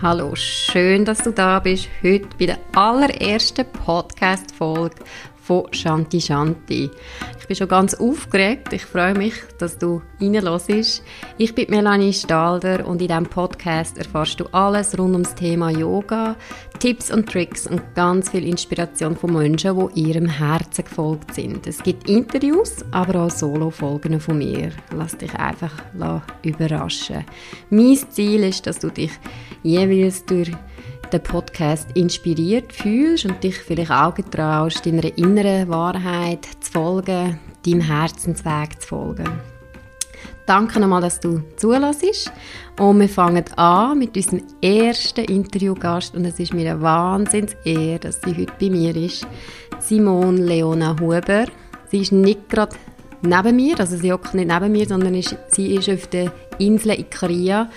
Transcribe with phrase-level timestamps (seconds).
[0.00, 1.88] Hallo, schön, dass du da bist.
[2.04, 4.94] Heute bei der allerersten Podcast-Folge
[5.48, 6.90] von Shanti Shanti.
[7.40, 8.70] Ich bin schon ganz aufgeregt.
[8.74, 11.02] Ich freue mich, dass du reinlässt.
[11.38, 16.36] Ich bin Melanie Stalder und in diesem Podcast erfährst du alles rund ums Thema Yoga,
[16.80, 21.66] Tipps und Tricks und ganz viel Inspiration von Menschen, die ihrem Herzen gefolgt sind.
[21.66, 24.70] Es gibt Interviews, aber auch Solo-Folgen von mir.
[24.94, 25.72] Lass dich einfach
[26.42, 27.24] überraschen.
[27.70, 29.12] Mein Ziel ist, dass du dich
[29.62, 30.52] jeweils durch
[31.12, 37.80] den Podcast inspiriert fühlst und dich vielleicht auch getraust, deiner inneren Wahrheit zu folgen, deinem
[37.80, 39.28] Herzensweg zu folgen.
[40.46, 42.32] Danke nochmal, dass du zulässt.
[42.78, 46.16] Und wir fangen an mit unserem ersten Interviewgast.
[46.16, 49.26] Und es ist mir eine Wahnsinnsehre, dass sie heute bei mir ist.
[49.78, 51.44] Simone Leona Huber.
[51.90, 52.76] Sie ist nicht gerade
[53.20, 56.98] neben mir, also sie hockt nicht neben mir, sondern ist, sie ist auf der Insel
[56.98, 57.68] Ikaria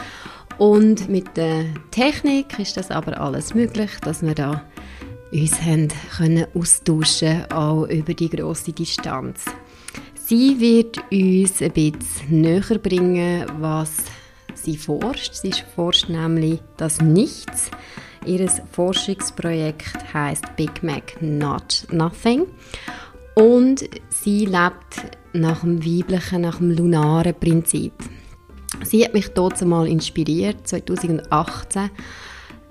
[0.61, 4.63] und mit der Technik ist das aber alles möglich, dass wir da
[5.31, 9.45] uns haben können austauschen auch über die große Distanz.
[10.13, 14.03] Sie wird uns ein bisschen näher bringen, was
[14.53, 15.33] sie forscht.
[15.33, 17.71] Sie forscht nämlich das Nichts.
[18.27, 22.45] Ihr Forschungsprojekt heißt Big Mac Not Nothing
[23.33, 27.93] und sie lebt nach dem weiblichen, nach dem lunaren Prinzip.
[28.83, 31.89] Sie hat mich dort mal inspiriert, 2018,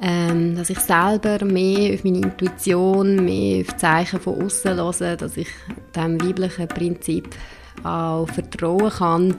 [0.02, 5.36] ähm, dass ich selber mehr auf meine Intuition, mehr auf Zeichen von außen höre, dass
[5.36, 5.48] ich
[5.94, 7.28] dem weiblichen Prinzip
[7.84, 9.36] auch vertrauen kann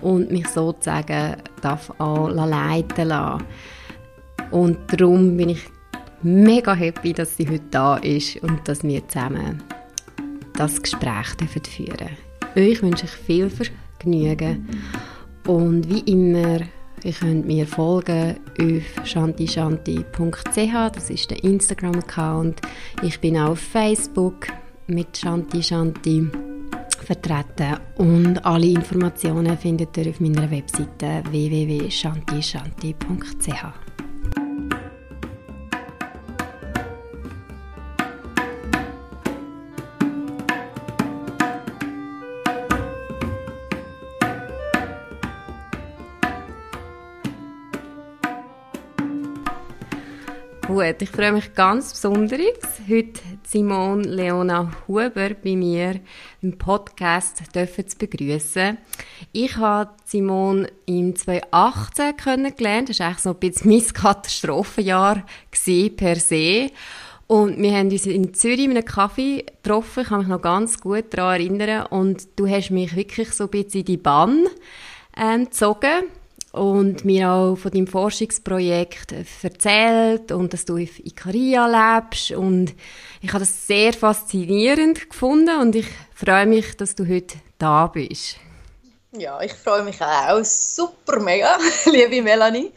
[0.00, 3.44] und mich sozusagen darf auch leiten lassen.
[4.50, 5.62] Und darum bin ich
[6.22, 9.62] mega happy, dass sie heute da ist und dass wir zusammen
[10.54, 11.26] das Gespräch
[11.66, 12.16] führen dürfen.
[12.56, 14.68] Euch wünsche ich viel Vergnügen
[15.46, 16.60] und wie immer,
[17.02, 22.60] ihr könnt mir folgen auf shantishanti.ch, das ist der Instagram-Account.
[23.02, 24.46] Ich bin auch auf Facebook
[24.86, 26.28] mit Shanti Shanti
[27.04, 33.83] vertreten und alle Informationen findet ihr auf meiner Webseite www.shantishanti.ch.
[50.74, 52.40] Gut, ich freue mich ganz besonders,
[52.90, 56.00] heute Simone Leona Huber bei mir
[56.42, 58.76] im Podcast dürfen zu begrüßen.
[59.30, 62.88] Ich habe Simone im 2018 kennengelernt.
[62.88, 65.24] Das war eigentlich so ein bisschen mein Katastrophenjahr
[65.96, 66.72] per se.
[67.28, 70.00] Und wir haben uns in Zürich in einem Kaffee getroffen.
[70.00, 71.86] Ich kann mich noch ganz gut daran erinnern.
[71.86, 74.48] Und du hast mich wirklich so ein bisschen in die Bann
[75.16, 76.10] ähm, gezogen
[76.54, 82.74] und mir auch von deinem Forschungsprojekt erzählt und dass du auf Ikaria lebst und
[83.20, 88.36] ich habe das sehr faszinierend gefunden und ich freue mich, dass du heute da bist.
[89.10, 92.72] Ja, ich freue mich auch super mega, liebe Melanie.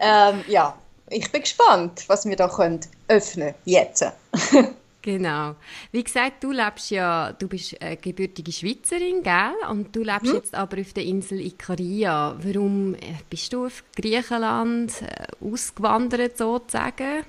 [0.00, 0.74] ähm, ja,
[1.10, 4.06] ich bin gespannt, was wir da können öffnen jetzt.
[5.00, 5.54] Genau.
[5.92, 9.54] Wie gesagt, du lebst ja, du bist eine gebürtige Schweizerin, gell?
[9.70, 10.34] Und du lebst mhm.
[10.34, 12.36] jetzt aber auf der Insel Ikaria.
[12.42, 17.24] Warum äh, bist du auf Griechenland äh, ausgewandert sozusagen?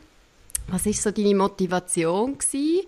[0.68, 2.88] Was ist so deine Motivation gewesen?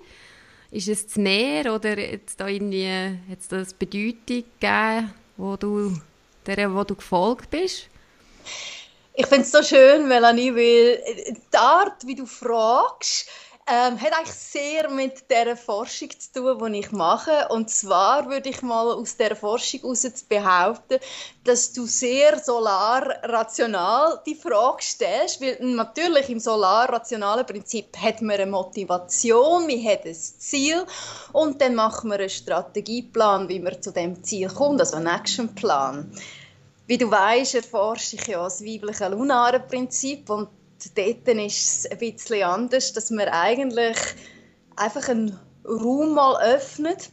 [0.72, 5.96] Ist es das Meer oder jetzt da irgendwie jetzt das Bedeutung gegeben, wo du
[6.46, 7.88] der, wo du gefolgt bist?
[9.14, 11.04] Ich finde es so schön, Melanie, weil
[11.54, 13.28] die Art, wie du fragst,
[13.68, 17.48] ähm, hat eigentlich sehr mit der Forschung zu tun, die ich mache.
[17.50, 21.00] Und zwar würde ich mal aus der Forschung heraus behaupten,
[21.44, 28.50] dass du sehr solar-rational die Frage stellst, weil natürlich im solar-rationalen Prinzip hat man eine
[28.50, 30.86] Motivation, man hat ein Ziel
[31.32, 36.12] und dann machen wir einen Strategieplan, wie man zu dem Ziel kommt, also einen Actionplan.
[36.88, 40.50] Wie du weißt, erforsche ich ja das weibliche lunare Prinzip und
[40.90, 43.98] dort ist es ein bisschen anders, dass man eigentlich
[44.76, 47.10] einfach einen Raum mal öffnet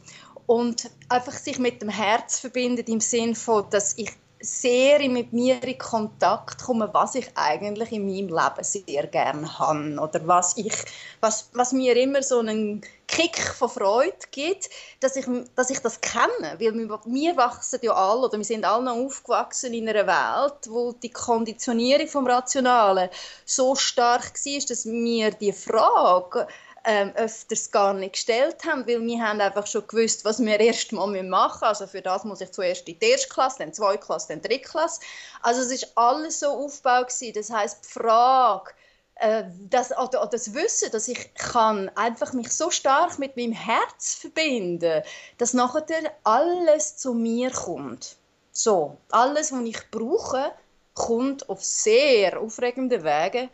[0.47, 4.09] und einfach sich mit dem Herz verbindet im Sinn von, dass ich
[4.41, 9.97] sehr mit mir in Kontakt komme, was ich eigentlich in meinem Leben sehr gerne habe
[9.99, 10.73] oder was ich,
[11.19, 14.69] was, was mir immer so einen Kick von Freude gibt,
[15.01, 15.25] dass ich,
[15.55, 19.73] dass ich das kenne, weil wir, wachsen ja alle oder wir sind alle noch aufgewachsen
[19.73, 23.09] in einer Welt, wo die Konditionierung vom Rationalen
[23.45, 26.47] so stark war, dass mir die Frage
[26.85, 30.91] ähm, öfters gar nicht gestellt haben, weil wir haben einfach schon gewusst, was wir erst
[30.91, 31.63] mal machen müssen.
[31.63, 34.61] Also für das muss ich zuerst in die erste Klasse, dann zweite Klasse, dann dritte
[34.61, 35.01] Klasse.
[35.41, 37.13] Also es ist alles so aufgebaut.
[37.35, 38.71] Das heißt, die Frage,
[39.15, 43.51] äh, das, oder, oder das Wissen, dass ich kann einfach mich so stark mit meinem
[43.51, 45.03] Herz verbinden,
[45.37, 48.15] dass nachher alles zu mir kommt.
[48.51, 50.51] So, alles, was ich brauche,
[50.93, 53.49] kommt auf sehr aufregende Wege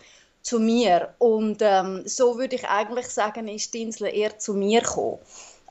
[0.45, 1.15] zu mir.
[1.17, 5.17] Und ähm, so würde ich eigentlich sagen, ist die Insel eher zu mir gekommen,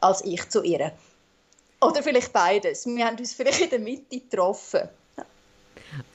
[0.00, 0.92] als ich zu ihr.
[1.80, 2.84] Oder vielleicht beides.
[2.84, 4.88] Wir haben uns vielleicht in der Mitte getroffen.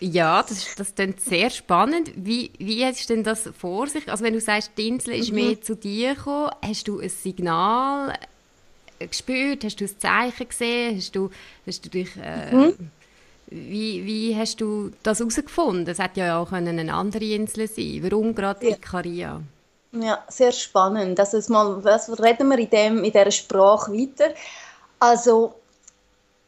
[0.01, 2.11] Ja, das, das klingt sehr spannend.
[2.15, 4.09] Wie, wie hast du denn das vor sich?
[4.09, 5.35] Also wenn du sagst, die Insel ist mhm.
[5.35, 8.13] mehr zu dir gekommen, hast du ein Signal
[8.99, 9.63] gespürt?
[9.63, 10.97] Hast du ein Zeichen gesehen?
[10.97, 11.29] Hast du,
[11.65, 12.09] hast du dich...
[12.21, 12.91] Äh, mhm.
[13.51, 15.87] Wie, wie hast du das herausgefunden?
[15.87, 18.75] Es hätte ja auch eine andere Insel sein Warum gerade ja.
[18.75, 19.41] Ikaria?
[19.91, 21.17] Ja, sehr spannend.
[21.17, 24.35] Das ist mal, was reden wir in, dem, in dieser Sprache weiter?
[24.99, 25.55] Also,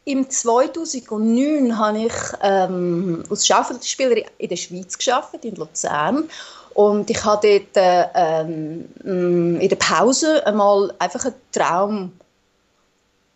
[0.04, 2.12] im 2009 habe ich
[2.42, 6.28] ähm, als Schauspielerin in der Schweiz geschafft, in Luzern.
[6.74, 12.12] Und ich habe dort äh, ähm, in der Pause einmal einfach einen Traum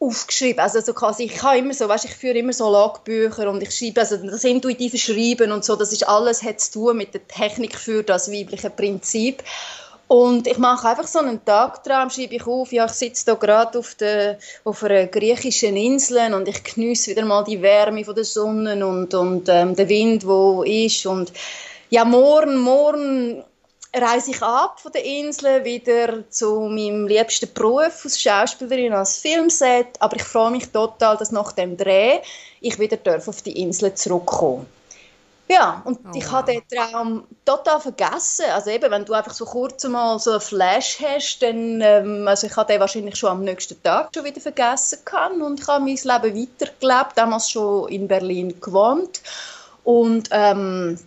[0.06, 0.61] aufgeschrieben.
[0.61, 3.76] Also so quasi, ich habe immer so, weißt, ich führe immer so Logbücher und ich
[3.76, 7.26] schreibe, also das intuitive Schreiben und so, das ist alles hat zu tun mit der
[7.26, 9.43] Technik für das weibliche Prinzip.
[10.08, 13.79] Und ich mache einfach so einen Tagtraum, schreibe ich auf, ja, ich sitze hier gerade
[13.79, 18.25] auf, der, auf einer griechischen Insel und ich genieße wieder mal die Wärme von der
[18.25, 21.32] Sonne und, und ähm, der Wind, wo ist und
[21.91, 23.43] ja, morgen, morgen
[23.96, 30.00] reise ich ab von der Insel wieder zu meinem liebsten Beruf als Schauspielerin als Filmset,
[30.00, 32.20] aber ich freue mich total, dass nach dem Dreh
[32.60, 34.66] ich wieder auf die Insel zurückkomme.
[35.48, 38.46] Ja, und oh, ich habe den Traum total vergessen.
[38.52, 42.48] Also eben, wenn du einfach so kurz mal so einen Flash hast, dann, ähm, also
[42.48, 45.84] ich habe den wahrscheinlich schon am nächsten Tag schon wieder vergessen kann und ich habe
[45.84, 49.22] mein Leben weitergelebt, damals schon in Berlin gewohnt
[49.84, 50.98] und ähm,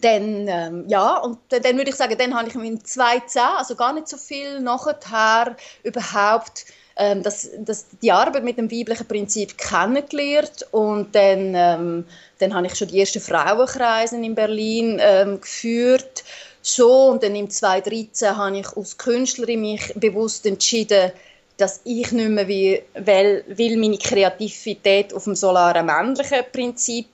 [0.00, 3.76] dann, ähm, ja, und dann, dann würde ich sagen, dann habe ich mit 210, also
[3.76, 6.66] gar nicht so viel nachher überhaupt
[6.96, 12.04] ähm, das, das, die Arbeit mit dem weiblichen Prinzip kennengelernt und dann, ähm,
[12.38, 16.24] dann habe ich schon die ersten Frauenkreise in Berlin ähm, geführt.
[16.62, 21.12] So, und dann im 2013 habe ich als Künstlerin mich bewusst entschieden,
[21.58, 27.06] dass ich nicht mehr will, will meine Kreativität auf dem solaren männlichen Prinzip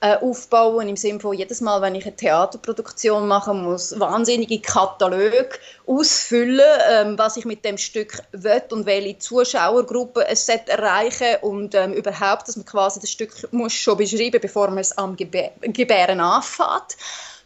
[0.00, 5.48] äh, aufbauen, im Sinne von jedes Mal, wenn ich eine Theaterproduktion machen muss, wahnsinnige Kataloge
[5.86, 6.60] ausfüllen,
[6.90, 12.46] ähm, was ich mit dem Stück will und welche Zuschauergruppe es erreichen und ähm, überhaupt,
[12.46, 16.96] dass man quasi das Stück muss schon beschreiben, bevor man es am Gebä Gebären anfängt.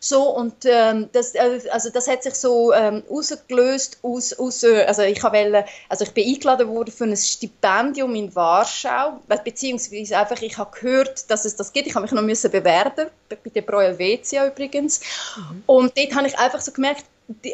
[0.05, 4.83] So, und ähm, das, äh, also das hat sich so ähm, ausgelöst aus, aus äh,
[4.85, 10.43] also ich wollte, also ich bin eingeladen worden für ein Stipendium in Warschau, beziehungsweise einfach,
[10.43, 13.63] ich habe gehört, dass es das gibt, ich habe mich noch müssen bewerben, bei der
[13.63, 15.03] Pro Helvetia übrigens,
[15.37, 15.63] mhm.
[15.67, 17.05] und dort habe ich einfach so gemerkt,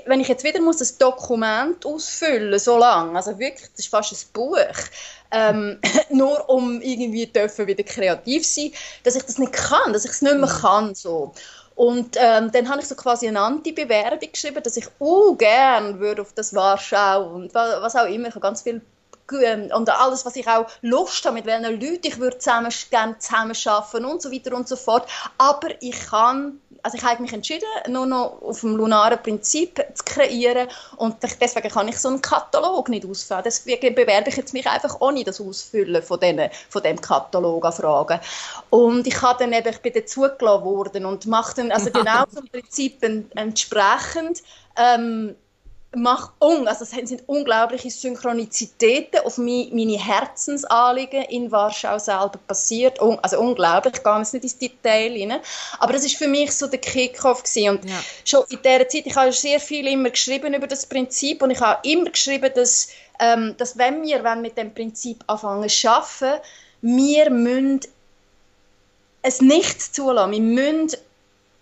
[0.07, 4.13] wenn ich jetzt wieder muss das Dokument ausfüllen so lange, also wirklich, das ist fast
[4.13, 4.57] ein Buch,
[5.31, 5.79] ähm,
[6.11, 8.73] nur um irgendwie dürfen wieder kreativ sein,
[9.05, 10.61] dass ich das nicht kann, dass ich es nicht mehr mhm.
[10.61, 11.35] kann so.
[11.79, 16.23] Und ähm, dann habe ich so quasi eine Anti-Bewerbung geschrieben, dass ich uh, gern würde
[16.23, 18.27] auf das Warschau und was auch immer.
[18.27, 18.83] Ich habe ganz viel
[19.45, 23.17] ähm, und alles, was ich auch Lust habe, mit welchen Leuten ich würde zusammen, gerne
[23.21, 25.09] zusammen arbeiten und so weiter und so fort.
[25.39, 30.05] Aber ich kann also ich habe mich entschieden, nur noch auf dem lunaren Prinzip zu
[30.05, 33.43] kreieren und deswegen kann ich so einen Katalog nicht ausfüllen.
[33.45, 37.73] Deswegen bewerbe ich jetzt mich einfach ohne das Ausfüllen von, denen, von dem Katalog an
[37.73, 38.21] Fragen.
[38.71, 42.25] Und ich habe dann eben, ich bin dann zugelassen worden und mache dann, also genau
[42.27, 43.03] zum Prinzip
[43.35, 44.43] entsprechend,
[44.77, 45.35] ähm,
[45.97, 53.01] macht un, also es sind unglaubliche Synchronizitäten auf meine Herzensanliegen in Warschau selber passiert.
[53.01, 55.41] Also unglaublich, ich gehe jetzt nicht ins Detail rein.
[55.79, 57.71] Aber das ist für mich so der Kickoff gewesen.
[57.71, 57.97] Und ja.
[58.25, 61.61] schon in dieser Zeit, ich habe sehr viel immer geschrieben über das Prinzip und ich
[61.61, 66.43] habe immer geschrieben, dass, ähm, dass wenn wir wenn mit dem Prinzip anfangen zu arbeiten,
[66.83, 67.81] wir müssen
[69.23, 70.33] es nicht zulassen.
[70.33, 70.99] Wir müssen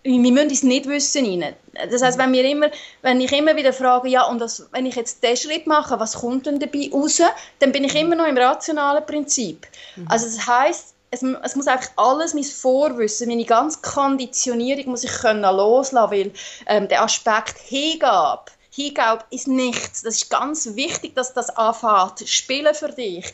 [0.07, 1.55] wir müssen es nicht wissen rein.
[1.91, 2.69] Das heißt, wenn, wir immer,
[3.01, 6.15] wenn ich immer wieder frage, ja, und das, wenn ich jetzt diesen Schritt mache, was
[6.15, 7.21] kommt denn dabei raus,
[7.59, 9.67] dann bin ich immer noch im rationalen Prinzip.
[9.95, 10.07] Mhm.
[10.09, 15.11] Also das heißt, es, es, muss einfach alles mein Vorwissen, meine ganze Konditionierung muss ich
[15.11, 16.31] können loslassen, weil
[16.67, 20.03] ähm, der Aspekt Hingabe Hingabe ist nichts.
[20.03, 23.25] Das ist ganz wichtig, dass das anfängt spielen für dich.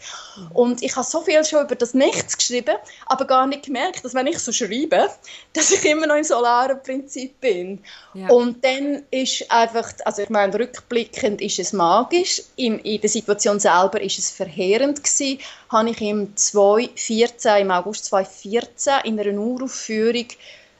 [0.53, 4.13] Und ich habe so viel schon über das Nichts geschrieben, aber gar nicht gemerkt, dass
[4.13, 5.09] wenn ich so schreibe,
[5.53, 7.83] dass ich immer noch im solaren Prinzip bin.
[8.13, 8.29] Ja.
[8.29, 12.41] Und dann ist einfach, also ich meine, rückblickend ist es magisch.
[12.55, 15.39] In, in der Situation selber ist es verheerend gewesen.
[15.67, 20.27] Habe ich im 2014, im August 2014 in einer Uraufführung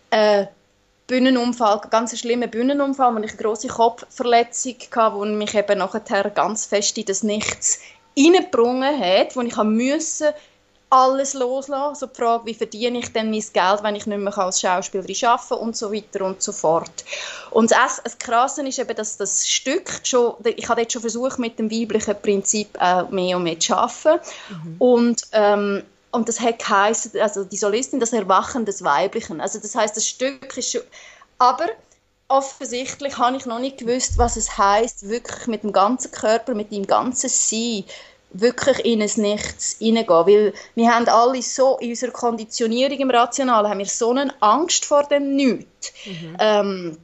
[0.10, 0.46] äh,
[1.08, 6.66] Bühnenunfall, ganz schlimmer Bühnenunfall, wo ich eine grosse Kopfverletzung hatte, wo mich eben nachher ganz
[6.66, 7.80] fest in das Nichts
[8.18, 10.34] reingebrungen hat, wo ich musste
[10.94, 11.96] alles loslassen.
[11.96, 15.16] So die Frage, wie verdiene ich denn mein Geld, wenn ich nicht mehr als Schauspielerin
[15.26, 17.04] arbeiten kann und so weiter und so fort.
[17.50, 21.40] Und das, das Krasse ist eben, dass das Stück schon, ich habe jetzt schon versucht,
[21.40, 24.22] mit dem weiblichen Prinzip auch mehr und mehr zu arbeiten.
[24.50, 24.76] Mhm.
[24.78, 25.84] Und, ähm,
[26.14, 29.42] und das hat geheißen, also die Solistin, das Erwachen des Weiblichen.
[29.42, 30.82] Also das heißt, das Stück ist schon,
[31.40, 31.68] aber
[32.28, 36.72] offensichtlich habe ich noch nicht gewusst, was es heißt, wirklich mit dem ganzen Körper, mit
[36.72, 37.84] dem ganzen Sein
[38.32, 40.26] wirklich in ein Nichts hineingehen.
[40.26, 44.86] Weil wir haben alle so, in unserer Konditionierung im Rationalen, haben wir so eine Angst
[44.86, 45.94] vor dem Nichts.
[46.06, 46.38] Mhm.
[46.40, 46.98] Ähm,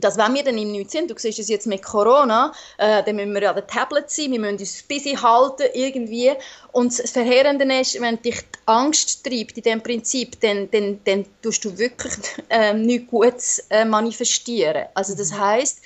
[0.00, 3.16] dass wenn wir dann im Nichts sind, du siehst es jetzt mit Corona, äh, dann
[3.16, 6.32] müssen wir an der Tablet sein, wir müssen uns busy halten irgendwie.
[6.72, 11.26] Und das Verheerende ist, wenn dich die Angst treibt in diesem Prinzip, dann, dann, dann
[11.42, 12.12] tust du wirklich
[12.48, 14.86] äh, nichts Gutes äh, manifestieren.
[14.94, 15.40] Also das mhm.
[15.40, 15.80] heißt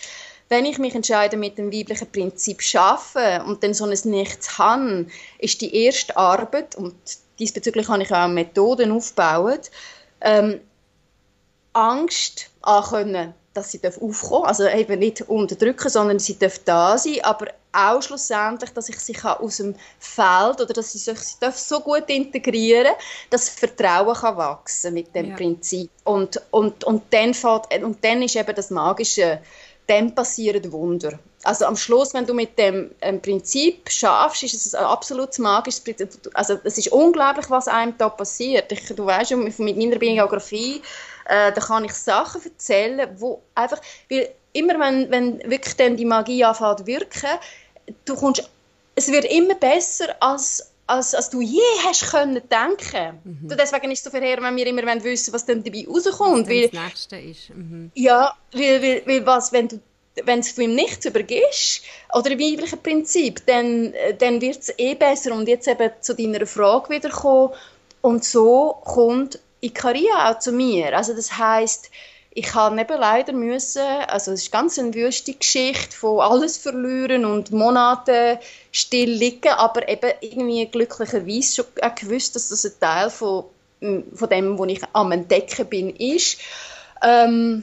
[0.50, 4.58] wenn ich mich entscheide, mit dem weiblichen Prinzip zu arbeiten und dann so ein Nichts
[4.58, 5.06] habe,
[5.38, 6.94] ist die erste Arbeit, und
[7.38, 9.70] diesbezüglich habe ich auch Methoden aufgebaut,
[10.20, 10.60] ähm,
[11.72, 14.46] Angst ankönnen, dass sie aufkommen.
[14.46, 19.16] Also eben nicht unterdrücken, sondern sie darf da sein, aber auch schlussendlich, dass ich sie
[19.22, 22.94] aus dem Feld oder dass sie sich sie so gut integrieren
[23.30, 25.36] dass Vertrauen kann wachsen mit dem ja.
[25.36, 25.90] Prinzip.
[26.04, 29.40] Und, und, und, dann fährt, und dann ist eben das Magische
[29.86, 31.18] dann passieren Wunder.
[31.42, 35.80] Also am Schluss, wenn du mit dem ähm, Prinzip schaffst, ist es ein absolut magisches
[35.80, 36.08] Prinzip.
[36.32, 38.72] Also es ist unglaublich, was einem da passiert.
[38.72, 40.80] Ich, du weißt schon, mit meiner Biografie,
[41.26, 46.04] äh, da kann ich Sachen erzählen, wo einfach, weil immer wenn, wenn wirklich dann die
[46.04, 47.30] Magie anfängt wirken,
[48.04, 48.48] du kommst,
[48.94, 53.18] es wird immer besser als als, als du je hast können denken.
[53.24, 53.48] Mhm.
[53.48, 56.46] deswegen ist es so verheer, wenn wir immer wissen was dann dabei rauskommt.
[56.46, 57.50] Was weil, das Nächste ist.
[57.50, 57.90] Mhm.
[57.94, 59.80] Ja, weil, weil, weil was, wenn du
[60.22, 65.34] wenn du ihm nichts übergibst, oder im weiblichen Prinzip, dann, dann wird es eh besser.
[65.34, 67.52] Und jetzt eben zu deiner Frage wiederkommen.
[68.00, 70.96] Und so kommt Ikaria auch zu mir.
[70.96, 71.90] Also das heißt
[72.36, 77.24] ich habe eben leider müssen, also es ist ganz eine wüste Geschichte von alles verlieren
[77.24, 78.40] und Monate
[78.72, 83.44] still liegen, aber eben irgendwie glücklicherweise schon gewusst, dass das ein Teil von,
[83.80, 86.38] von dem, wo ich am entdecken bin, ist.
[87.02, 87.62] Ähm,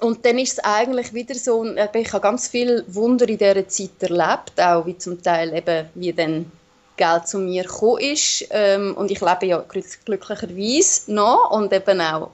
[0.00, 4.00] und dann ist es eigentlich wieder so, ich habe ganz viel Wunder in dieser Zeit
[4.00, 6.52] erlebt, auch wie zum Teil eben, wie dann
[6.98, 8.46] Geld zu mir gekommen ist.
[8.50, 9.64] Ähm, und ich lebe ja
[10.04, 12.30] glücklicherweise noch und eben auch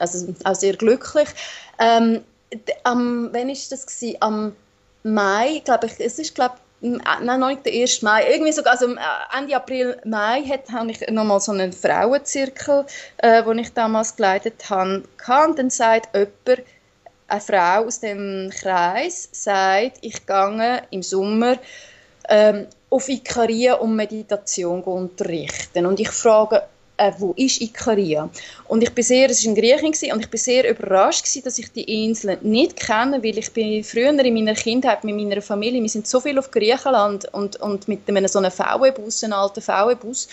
[0.00, 1.28] also auch sehr glücklich.
[1.78, 2.24] Ähm,
[2.84, 4.16] am, wann ist das gewesen?
[4.20, 4.56] Am
[5.02, 8.02] Mai, glaube ich, es ist glaube nein, noch nicht der 1.
[8.02, 8.94] Mai, irgendwie sogar also
[9.36, 12.86] Ende April, Mai hat, habe ich nochmal so einen Frauenzirkel,
[13.18, 16.66] äh, den ich damals geleitet habe, und dann sagt jemand,
[17.26, 21.58] eine Frau aus dem Kreis sagt, ich gehe im Sommer
[22.28, 25.86] ähm, auf Ikaria um Meditation zu unterrichten.
[25.86, 26.62] Und ich frage,
[26.96, 28.28] äh, wo ist Ikaria?
[28.66, 31.58] Und ich bin sehr, es war in Griechenland und ich bin sehr überrascht gewesen, dass
[31.58, 35.82] ich die Insel nicht kenne, weil ich bin früher in meiner Kindheit mit meiner Familie,
[35.82, 39.60] wir sind so viel auf Griechenland und, und mit einem so einem VW-Bus, einem alten
[39.60, 40.28] VW-Bus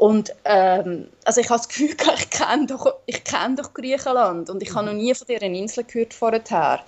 [0.00, 4.62] und ähm, also ich habe das Gefühl, ich kenne doch, ich kenne doch Griechenland und
[4.62, 6.80] ich habe noch nie von dieser Insel gehört vorher.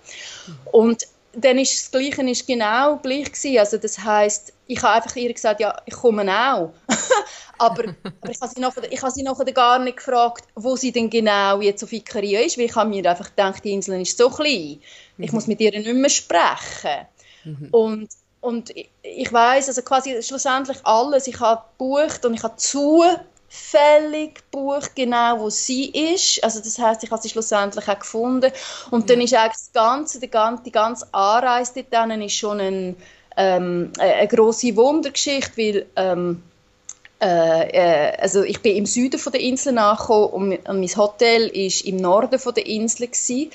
[0.73, 3.59] Und dann ist das Gleiche ist genau gleich gewesen.
[3.59, 6.73] Also das heißt, ich habe einfach ihr gesagt, ja, ich komme auch.
[7.59, 10.93] aber, aber ich habe sie nachher, ich habe sie nachher gar nicht gefragt, wo sie
[10.93, 14.17] denn genau jetzt auf Ikaria ist, weil ich habe mir einfach gedacht, die Insel ist
[14.17, 14.81] so klein,
[15.17, 15.25] mhm.
[15.25, 17.07] ich muss mit ihr nicht mehr sprechen.
[17.45, 17.69] Mhm.
[17.71, 18.09] Und,
[18.41, 23.05] und ich, ich weiß also quasi schlussendlich alles, ich habe gebucht und ich habe zu
[23.53, 26.43] zufällig gebucht, genau wo sie ist.
[26.43, 28.51] Also das heißt, ich habe sie schlussendlich auch gefunden.
[28.91, 32.97] Und dann ist eigentlich das ganze, die ganze, die ganze Anreise dort ist schon ein,
[33.37, 36.43] ähm, eine große Wundergeschichte, weil ähm,
[37.21, 41.83] äh, äh, also ich bin im Süden von der Insel nachgekommen und, mein Hotel ist
[41.83, 43.51] im Norden von der Insel gewesen.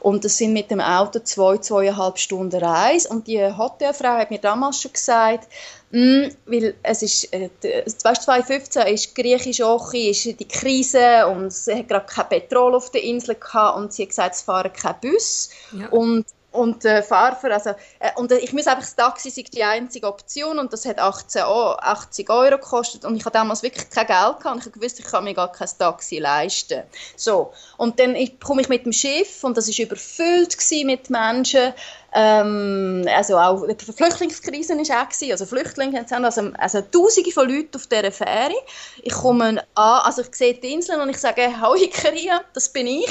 [0.00, 4.40] und das sind mit dem Auto zwei zweieinhalb Stunden Reise und die Hotelfrau hat mir
[4.40, 5.48] damals schon gesagt
[5.92, 7.50] Mm, weil es ist, äh,
[7.84, 13.02] 2015 ist griechisch auch ist die Krise und es hat gerade kein Petrol auf der
[13.02, 15.88] Insel gehabt und sie hat gesagt, es fahren kein Bus ja.
[15.88, 19.64] und und äh, Fahrer, also, äh, und äh, ich muss einfach, das Taxi sei die
[19.64, 24.06] einzige Option und das hat 18, 80 Euro gekostet und ich hatte damals wirklich kein
[24.06, 26.82] Geld gehabt und ich wusste, ich kann mir gar kein Taxi leisten.
[27.16, 31.72] So, und dann komme ich mit dem Schiff und das war überfüllt mit Menschen
[32.14, 35.30] Ähm, also auch die Flüchtlingskrise war auch.
[35.32, 38.54] Also Flüchtlinge haben also, also Tausende von Leuten auf dieser Fähre.
[39.02, 42.86] Ich komme an, also ich sehe die Inseln und ich sage, «Hoi Karia, das bin
[42.86, 43.10] ich.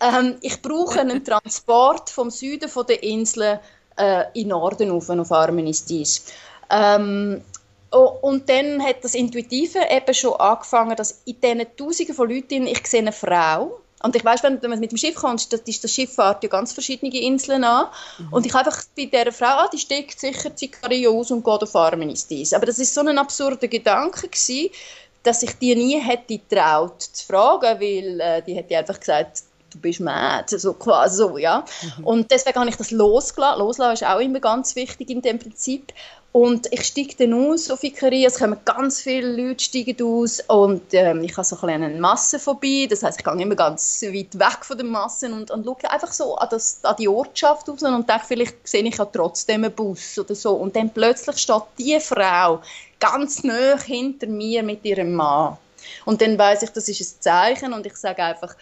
[0.00, 3.58] Ähm, ich brauche einen Transport vom Süden von der Insel
[3.96, 6.26] äh, in Norden auf, auf Armenistis.
[6.70, 7.42] Ähm,
[7.90, 12.86] und dann hat das Intuitive eben schon angefangen, dass in diesen Tausenden von Leuten, ich
[12.86, 15.90] sehe eine Frau, und ich weiß, wenn du mit dem Schiff kommst, das ist das
[15.92, 17.86] Schiff fährt ja ganz verschiedene Inseln an.
[18.18, 18.32] Mhm.
[18.32, 21.74] Und ich einfach bei dieser Frau, ah, die steckt sicher Zikario aus und geht auf
[21.74, 22.52] Armenistis.
[22.52, 24.70] Aber das ist so ein absurder Gedanke gewesen,
[25.22, 29.42] dass ich die nie hätte getraut zu fragen, weil äh, die hätte einfach gesagt,
[29.76, 31.64] du bist mad, so quasi so, ja.
[31.98, 32.04] Mhm.
[32.04, 33.60] Und deswegen habe ich das losgelassen.
[33.60, 35.92] Loslassen ist auch immer ganz wichtig in dem Prinzip.
[36.32, 40.82] Und ich steige dann aus auf Ikaria, es kommen ganz viele Leute steigen aus und
[40.92, 44.38] ähm, ich habe so ein eine Masse vorbei, das heißt ich gehe immer ganz weit
[44.38, 47.82] weg von den Massen und, und schaue einfach so an, das, an die Ortschaft raus
[47.82, 50.52] und denke, vielleicht sehe ich ja trotzdem einen Bus oder so.
[50.56, 52.60] Und dann plötzlich steht diese Frau
[53.00, 55.56] ganz nah hinter mir mit ihrem Mann.
[56.04, 58.54] Und dann weiß ich, das ist ein Zeichen und ich sage einfach,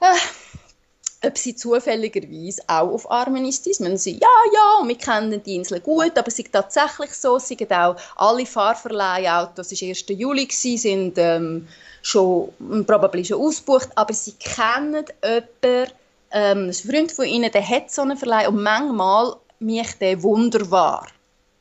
[0.00, 5.80] äh, ob sie zufälligerweise auch auf Armenistis müssen sie, ja, ja, wir kennen die Insel
[5.80, 10.04] gut, aber es ist tatsächlich so, sind auch alle Fahrverleihautos, es war 1.
[10.08, 11.68] Juli, sind ähm,
[12.02, 12.50] schon,
[12.86, 15.92] probably schon ausgebucht, aber sie kennen jemanden,
[16.32, 21.06] ähm, ein Freund von ihnen, der hat so einen Verleih und manchmal mich der wunderbar.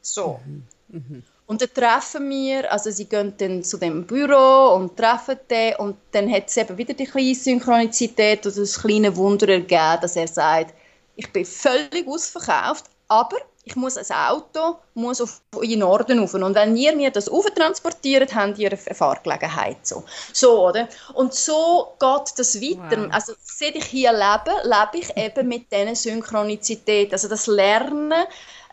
[0.01, 0.39] So.
[0.46, 0.63] Mhm.
[0.89, 1.24] Mhm.
[1.50, 5.98] Und dann treffen wir, also sie gehen dann zu dem Büro und treffen den und
[6.12, 10.27] dann hat es eben wieder die kleine Synchronizität oder das kleine Wunder ergeben, dass er
[10.27, 10.75] sagt,
[11.15, 16.36] ich bin völlig ausverkauft, aber ich muss ein Auto muss auf in den Norden rauf.
[16.36, 19.77] Und wenn ihr mir das transportiert, habt ihr eine Fahrgelegenheit.
[19.88, 20.03] So.
[20.34, 20.88] so, oder?
[21.15, 23.06] Und so geht das weiter.
[23.06, 23.10] Wow.
[23.12, 27.12] Also, seit ich hier lebe, lebe ich eben mit dieser Synchronizität.
[27.12, 28.13] Also das Lernen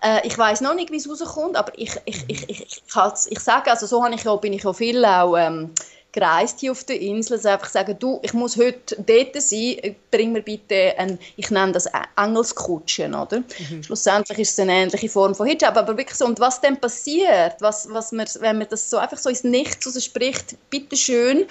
[0.02, 2.82] äh, ich weiß noch nicht, wie es rauskommt, aber ich, ich, ich, ich, ich,
[3.30, 5.70] ich sage, also so habe ich auch, bin ich auch viel auch ähm,
[6.16, 10.32] gereist hier auf der Insel, also einfach sagen, du, ich muss heute dort sein, bring
[10.32, 13.40] mir bitte ein, ich nenne das Engelskutschen, oder?
[13.40, 13.82] Mhm.
[13.82, 17.56] Schlussendlich ist es eine ähnliche Form von Hijab, aber wirklich so, und was dann passiert,
[17.60, 21.46] was, was man, wenn man das so einfach so ins Nichts spricht, bitteschön,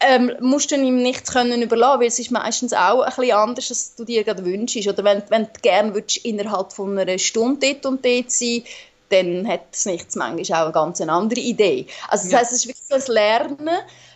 [0.00, 3.70] ähm, musst du ihm nichts können überlassen, weil es ist meistens auch ein bisschen anders,
[3.70, 4.86] als du dir gerade wünschst.
[4.86, 8.62] Oder wenn, wenn du gerne innerhalb von einer Stunde dort und dort sein
[9.08, 11.86] dann hat es nichts manchmal auch eine ganz andere Idee.
[12.08, 12.38] Also das ja.
[12.40, 13.68] heißt, es ist wirklich so ein Lernen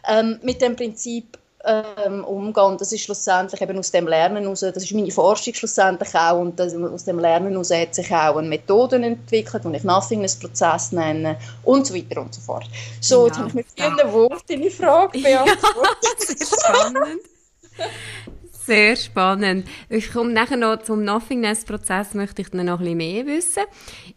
[0.09, 2.77] ähm, mit dem Prinzip, ähm, umgehen.
[2.79, 6.59] Das ist schlussendlich eben aus dem Lernen heraus, das ist meine Forschung schlussendlich auch, und
[6.59, 11.37] das, aus dem Lernen heraus hat sich auch eine Methode entwickelt, die ich Nothingness-Prozess nenne
[11.65, 12.69] und so weiter und so fort.
[13.01, 16.41] So, jetzt habe ich mit vielen Worten deine Frage beantwortet.
[16.41, 17.21] Ja, spannend.
[18.71, 19.67] Sehr spannend.
[19.89, 23.65] Ich komme nachher noch zum Nothingness-Prozess, möchte ich noch ein bisschen mehr wissen.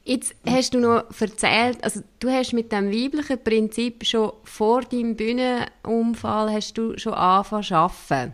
[0.03, 5.15] Jetzt hast du noch erzählt, also du hast mit dem weiblichen Prinzip schon vor deinem
[5.15, 8.33] Bühnenunfall hast du schon angefangen zu arbeiten.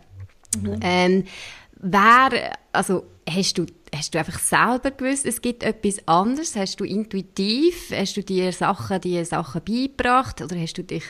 [0.61, 0.79] Mhm.
[0.81, 1.23] Ähm,
[1.77, 6.55] wer, also hast du hast du einfach selber gewusst, es gibt etwas anderes?
[6.55, 10.41] Hast du intuitiv, hast du dir Sachen, die Sachen beigebracht?
[10.41, 11.03] Oder hast du dich,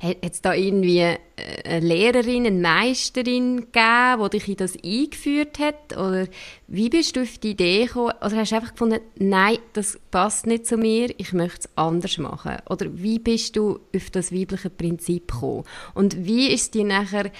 [0.00, 1.18] hat es da irgendwie äh,
[1.64, 5.96] eine Lehrerin, eine Meisterin gegeben, die dich in das eingeführt hat?
[5.96, 6.26] Oder
[6.68, 8.14] wie bist du auf die Idee gekommen?
[8.20, 12.18] Oder hast du einfach gefunden, nein, das passt nicht zu mir, ich möchte es anders
[12.18, 12.56] machen?
[12.68, 15.64] Oder wie bist du auf das weibliche Prinzip gekommen?
[15.94, 17.30] Und wie ist dir nachher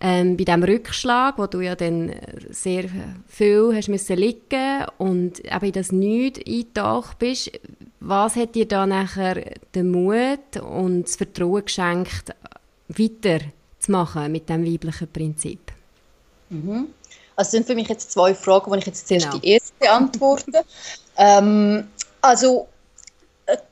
[0.00, 2.14] ähm, bei diesem Rückschlag, wo du ja dann
[2.50, 2.84] sehr
[3.26, 7.50] viel hast müssen liegen und eben in das Nichts eingetaucht bist,
[8.00, 9.42] was hat dir da nachher
[9.74, 12.34] den Mut und das Vertrauen geschenkt,
[12.88, 15.72] weiterzumachen mit dem weiblichen Prinzip?
[16.50, 16.88] Mhm.
[17.34, 19.38] Also sind für mich jetzt zwei Fragen, die ich jetzt zuerst genau.
[19.38, 20.64] die erste beantworte.
[21.16, 21.88] ähm,
[22.20, 22.68] also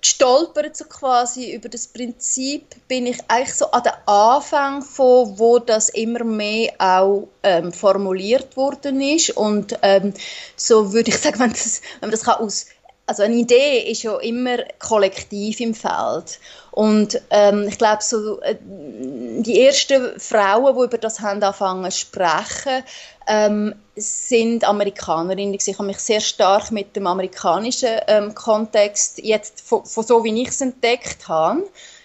[0.01, 5.59] gestolpert so quasi über das Prinzip bin ich eigentlich so an den Anfang von wo
[5.59, 9.31] das immer mehr auch ähm, formuliert worden ist.
[9.31, 10.15] Und ähm,
[10.57, 12.67] so würde ich sagen wenn, das, wenn man das kann aus
[13.07, 16.41] also eine Idee ist ja immer kollektiv im Feld
[16.71, 21.99] und ähm, ich glaube so äh, die ersten Frauen die über das haben angefangen zu
[21.99, 22.83] sprechen
[23.27, 25.55] ähm, sind Amerikanerinnen.
[25.55, 30.43] Ich habe mich sehr stark mit dem amerikanischen ähm, Kontext jetzt von, von so wie
[30.43, 31.63] ich es entdeckt habe.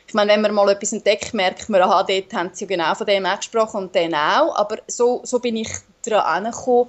[0.08, 3.06] Ich meine, wenn man mal etwas entdeckt, merkt man, aha, dort haben sie genau von
[3.06, 4.56] dem auch gesprochen und dann auch.
[4.56, 5.70] Aber so, so bin ich
[6.04, 6.88] daran hergekommen.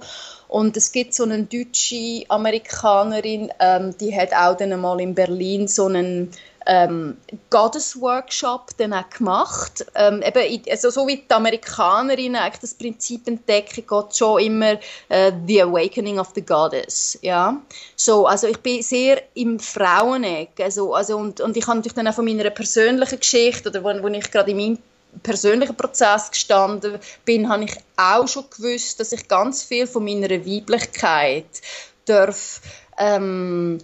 [0.51, 5.69] Und es gibt so eine deutsche Amerikanerin, ähm, die hat auch dann mal in Berlin
[5.69, 6.29] so einen
[6.67, 7.15] ähm,
[7.49, 9.85] Goddess Workshop dann auch gemacht.
[9.95, 15.31] Ähm, eben, also so wie die Amerikanerinnen eigentlich das Prinzip entdecken, geht schon immer äh,
[15.47, 17.17] The Awakening of the Goddess.
[17.21, 17.61] Ja?
[17.95, 20.59] So, also ich bin sehr im Fraueneck.
[20.59, 24.03] Also, also, und, und ich habe natürlich dann auch von meiner persönlichen Geschichte, oder wo,
[24.03, 24.77] wo ich gerade in meinem
[25.23, 30.29] persönlichen Prozess gestanden bin, habe ich auch schon gewusst, dass ich ganz viel von meiner
[30.29, 31.45] Weiblichkeit
[32.05, 32.61] darf
[32.97, 33.79] ähm,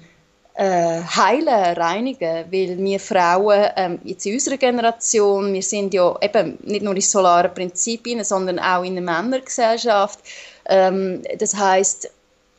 [0.55, 6.57] äh, heilen, reinigen, weil wir Frauen ähm, jetzt in unserer Generation, wir sind ja eben
[6.63, 10.19] nicht nur in solaren Prinzipien, sondern auch in einer Männergesellschaft.
[10.65, 12.09] Ähm, das heißt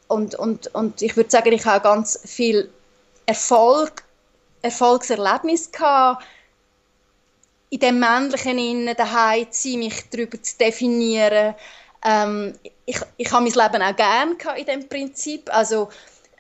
[0.09, 2.71] und, und, und ich würde sagen, ich habe ganz viel
[3.27, 4.03] Erfolg,
[4.63, 6.25] Erfolgserlebnis gehabt,
[7.71, 11.55] in dem männlichen Innen daheim zu sein, mich darüber zu definieren.
[12.05, 12.55] Ähm,
[12.87, 15.55] ich, ich habe mein Leben auch gerne in dem Prinzip.
[15.55, 15.89] Also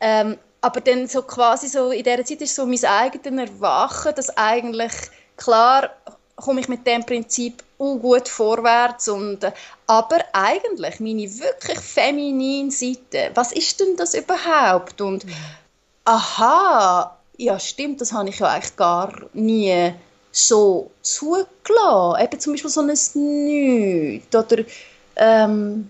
[0.00, 4.36] ähm, aber dann so quasi so, in dieser Zeit ist so mein eigenes Erwachen, dass
[4.36, 4.92] eigentlich,
[5.36, 5.90] klar,
[6.36, 9.40] komme ich mit dem Prinzip gut vorwärts und
[9.86, 15.00] aber eigentlich meine wirklich feminine Seite, was ist denn das überhaupt?
[15.00, 15.24] Und
[16.04, 19.94] aha, ja stimmt, das habe ich ja eigentlich gar nie
[20.38, 22.22] so zugelassen.
[22.22, 24.64] Eben zum Beispiel so ein Nichts oder
[25.16, 25.88] ähm,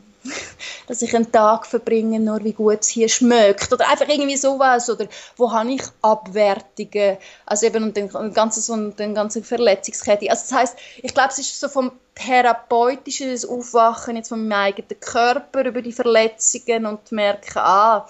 [0.86, 4.90] dass ich einen Tag verbringe, nur wie gut es hier schmeckt oder einfach irgendwie sowas
[4.90, 5.06] oder
[5.36, 10.30] wo habe ich Abwertungen, also eben und den ganzen, so den ganzen Verletzungskette.
[10.30, 15.00] Also das heißt, ich glaube, es ist so vom therapeutischen Aufwachen jetzt von meinem eigenen
[15.00, 18.06] Körper über die Verletzungen und merken, ah,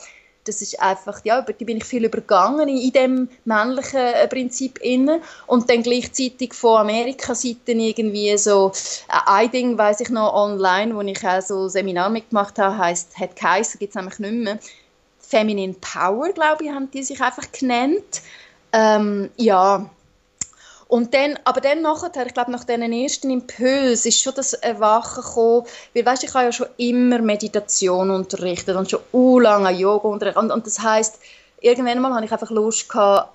[0.48, 4.26] das ist einfach, ja, über die bin ich viel übergangen in, in dem männlichen äh,
[4.26, 5.20] Prinzip inne.
[5.46, 8.72] Und dann gleichzeitig von Amerika-Seite irgendwie so,
[9.08, 12.78] äh, ein Ding weiß ich noch online, wo ich auch so ein Seminar mitgemacht habe,
[12.78, 14.58] heisst, hat geheißen, gibt es nämlich nicht mehr,
[15.20, 18.22] Feminine Power, glaube ich, haben die sich einfach genannt.
[18.72, 19.90] Ähm, ja,
[20.88, 25.22] und dann, aber dann nachher, ich glaube, nach diesen ersten Impuls ist schon das Erwachen
[25.22, 30.08] gekommen, weil, weißt, ich habe ja schon immer Meditation unterrichtet und schon u lange Yoga
[30.08, 30.42] unterrichtet.
[30.42, 31.20] Und, und das heißt
[31.60, 33.30] irgendwann mal habe ich einfach Lust gehabt,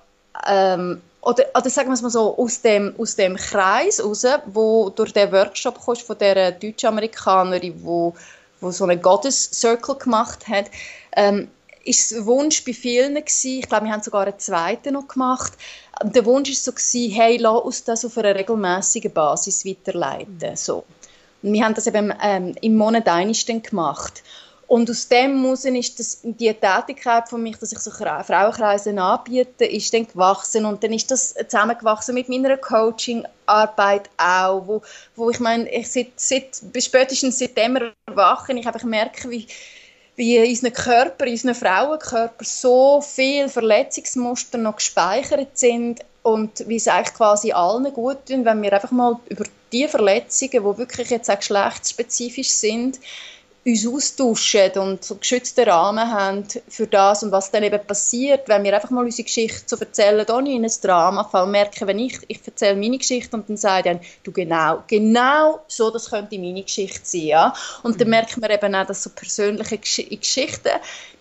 [0.46, 4.90] ähm, oder, oder sagen wir es mal so, aus dem, aus dem Kreis raus, wo
[4.90, 8.14] durch den Workshop kommst von der Deutsch-Amerikanerin, wo,
[8.60, 10.66] wo so einen Goddess Circle gemacht hat,
[11.16, 11.48] ähm,
[11.84, 15.52] ist der Wunsch bei vielen gewesen, ich glaube, wir haben sogar einen zweiten noch gemacht,
[16.02, 20.56] der Wunsch war so, gewesen, hey, lass uns das auf einer regelmäßigen Basis weiterleiten.
[20.56, 20.84] So.
[21.42, 24.22] Und wir haben das eben ähm, im Monat einiges gemacht.
[24.66, 29.66] Und aus dem muss ist das, die Tätigkeit von mich, dass ich so Frauenkreise anbiete,
[29.66, 30.64] ist dann gewachsen.
[30.64, 34.82] Und dann ist das zusammengewachsen mit meiner Coaching-Arbeit auch, wo,
[35.16, 39.46] wo ich meine, ich seit, seit, spätestens seitdem erwachen, ich einfach merke, wie,
[40.16, 46.76] wie in unseren Körper, in unseren Frauenkörper so viele Verletzungsmuster noch gespeichert sind und wie
[46.76, 51.10] es eigentlich quasi allen gut tun, wenn wir einfach mal über die Verletzungen, die wirklich
[51.10, 53.00] jetzt auch geschlechtsspezifisch sind,
[53.66, 58.62] uns austauschen und so geschützten Rahmen haben für das und was dann eben passiert, wenn
[58.62, 62.18] wir einfach mal unsere Geschichte so erzählen, ohne in ein Drama fallen, merken, wenn ich,
[62.28, 66.62] ich erzähle meine Geschichte und dann sage dann, du genau, genau so, das könnte meine
[66.62, 67.54] Geschichte sein, ja.
[67.82, 68.10] Und dann mhm.
[68.10, 70.70] merkt man eben auch, dass so persönliche Geschichten,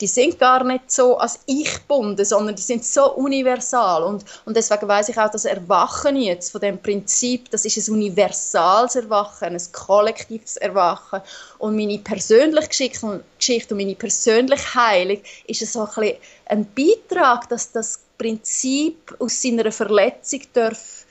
[0.02, 4.58] die sind gar nicht so als ich gebunden, sondern die sind so universal und, und
[4.58, 9.54] deswegen weiß ich auch, dass Erwachen jetzt von dem Prinzip, das ist ein universales Erwachen,
[9.54, 11.22] ein kollektives Erwachen
[11.60, 12.33] und meine persönliche
[12.68, 16.14] Geschichte und meine persönliche Heilung ist so ein,
[16.46, 21.06] ein Beitrag, dass das Prinzip aus seiner Verletzung darf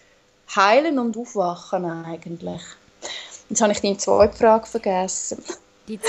[0.55, 2.63] heilen und aufwachen eigentlich.
[3.49, 5.43] Jetzt habe ich deine zweite Frage vergessen.
[5.93, 6.01] Die,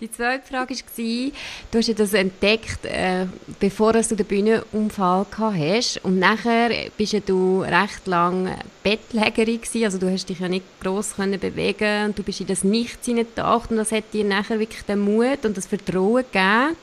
[0.00, 1.32] die zweite Frage war,
[1.70, 3.26] du hast ja das entdeckt, äh,
[3.58, 6.04] bevor du den Bühnenunfall hast.
[6.04, 10.64] Und nachher bist ja du recht lang Bettlägerin gewesen, also du hast dich ja nicht
[10.80, 13.70] gross können bewegen und du bist in das Nichts hineingetaucht.
[13.70, 16.76] Und das hat dir nachher wirklich den Mut und das Vertrauen gegeben,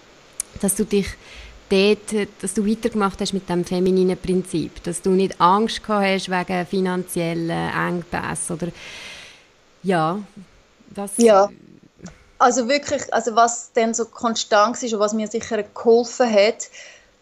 [0.61, 1.07] dass du dich
[1.69, 6.29] dort, dass du weitergemacht hast mit dem femininen Prinzip, dass du nicht Angst gehabt hast
[6.29, 8.67] wegen finanziellen Engpässen oder
[9.83, 10.19] ja,
[10.89, 11.11] was...
[11.17, 11.49] Ja
[12.39, 16.69] also wirklich, also was dann so konstant ist und was mir sicher geholfen hat,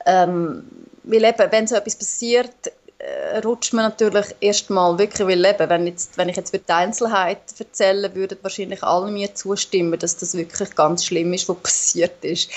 [0.05, 0.63] ähm,
[1.03, 5.87] weil eben, wenn so etwas passiert, äh, rutscht man natürlich erstmal wirklich, weil eben, wenn,
[5.87, 10.35] jetzt, wenn ich jetzt für die Einzelheit erzählen würden wahrscheinlich alle mir zustimmen, dass das
[10.35, 12.49] wirklich ganz schlimm ist, was passiert ist.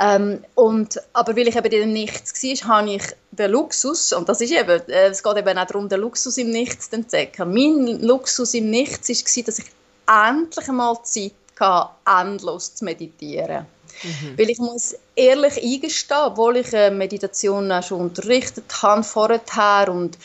[0.00, 4.40] Ähm, und, aber weil ich eben in Nichts war, habe ich den Luxus, und das
[4.40, 7.52] ist eben, äh, es geht eben auch darum, den Luxus im Nichts zu entdecken.
[7.52, 9.66] Mein Luxus im Nichts war, dass ich
[10.06, 13.66] endlich einmal Zeit gehabt, endlos zu meditieren.
[14.02, 14.38] Mhm.
[14.38, 20.18] Weil ich muss ehrlich eingestehen, obwohl ich äh, Meditation auch schon unterrichtet habe vorher und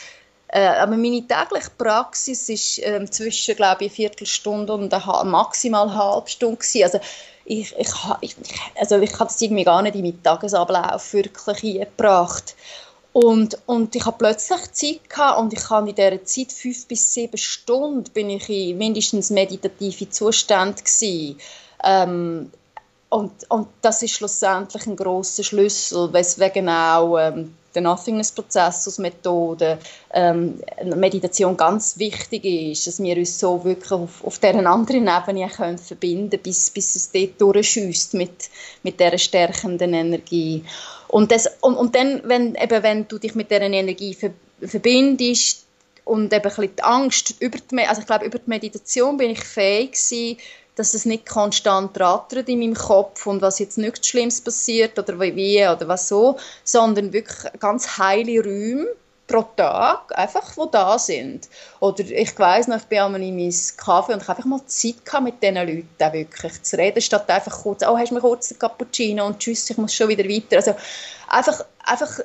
[0.53, 5.89] äh, aber meine tägliche Praxis ist äh, zwischen, glaube ich, eine Viertelstunde und eine, maximal
[5.89, 6.83] eine halbe Stunde gewesen.
[6.83, 6.99] Also
[7.43, 7.89] ich, ich,
[8.21, 8.35] ich,
[8.79, 12.55] also ich habe das irgendwie gar nicht in meinen Tagesablauf wirklich eingebracht.
[13.13, 17.13] Und, und ich habe plötzlich Zeit gehabt und ich kann in dieser Zeit fünf bis
[17.13, 21.37] sieben Stunden bin ich in mindestens meditative Zustand gewesen.
[21.83, 22.51] Ähm,
[23.13, 29.77] und, und das ist schlussendlich ein großer Schlüssel, weswegen auch ähm, der Nothingness-Prozess als Methode,
[30.11, 35.47] ähm, Meditation ganz wichtig ist, dass wir uns so wirklich auf, auf dieser anderen Ebene
[35.47, 38.49] können verbinden bis, bis es dort durchschießt mit,
[38.81, 40.63] mit dieser stärkenden Energie.
[41.07, 45.67] Und, das, und, und dann, wenn, eben, wenn du dich mit dieser Energie ver, verbindest
[46.03, 49.29] und eben ein bisschen die Angst, über die, also ich glaube, über die Meditation bin
[49.29, 50.37] ich fähig gewesen,
[50.75, 55.19] dass es nicht konstant rattert in meinem Kopf und was jetzt nichts Schlimmes passiert oder
[55.19, 58.87] wie oder was so, sondern wirklich ganz heile Räume
[59.27, 61.47] pro Tag, einfach, wo da sind.
[61.79, 64.95] Oder ich weiß noch, ich bin einmal in meinem Kaffee und ich einfach mal Zeit
[65.21, 68.59] mit diesen Leuten wirklich zu reden, statt einfach kurz, oh, hast du mir kurz einen
[68.59, 70.57] Cappuccino und tschüss, ich muss schon wieder weiter.
[70.57, 70.75] Also
[71.27, 72.19] einfach, einfach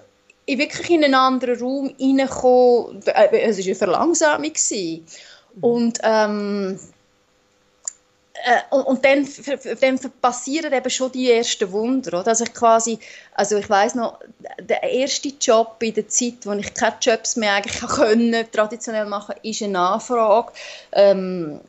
[0.47, 4.53] wirklich in einen anderen Raum reinkommen, äh, es war eine Verlangsamung.
[4.53, 5.05] Mhm.
[5.61, 6.81] Und ähm,
[8.45, 9.29] äh, und, und dann,
[9.81, 12.21] dann passieren eben schon die ersten Wunder.
[12.21, 12.29] Oder?
[12.29, 12.99] Also ich quasi,
[13.35, 14.19] also ich weiß noch,
[14.61, 19.35] der erste Job in der Zeit, wo ich keine Jobs mehr eigentlich können, traditionell machen,
[19.43, 20.53] ist eine Nachfrage.
[20.93, 21.61] Ähm,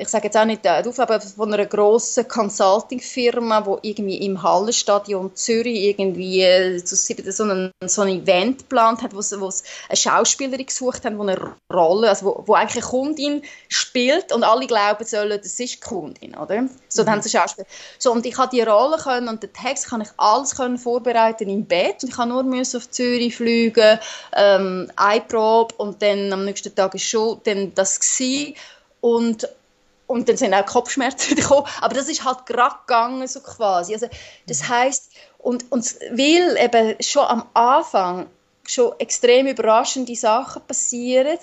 [0.00, 4.42] ich sage jetzt auch nicht äh, auf, aber von einer grossen Consulting-Firma, die irgendwie im
[4.42, 9.64] Hallenstadion Zürich irgendwie äh, so, einen, so ein Event geplant hat, wo sie, wo sie
[9.88, 14.44] eine Schauspielerin gesucht haben, die eine Rolle, also wo, wo eigentlich eine Kundin spielt und
[14.44, 15.80] alle glauben sollen, das ist die
[16.12, 16.68] Kundin, oder?
[16.88, 17.06] So, mhm.
[17.06, 17.66] dann haben sie Schauspieler.
[17.98, 21.48] So, und ich habe die Rolle können und den Text kann ich alles können vorbereiten
[21.48, 23.98] im Bett und ich habe nur müssen auf Zürich fliegen,
[24.34, 24.90] ähm,
[25.28, 28.54] Probe und dann am nächsten Tag ist schon dann das gewesen.
[29.00, 29.48] und
[30.08, 31.66] und dann sind auch Kopfschmerzen gekommen.
[31.80, 33.94] Aber das ist halt gerade gegangen, so quasi.
[33.94, 34.08] Also,
[34.46, 38.26] das heißt und, und weil eben schon am Anfang
[38.66, 41.38] schon extrem überraschende Sachen passieren,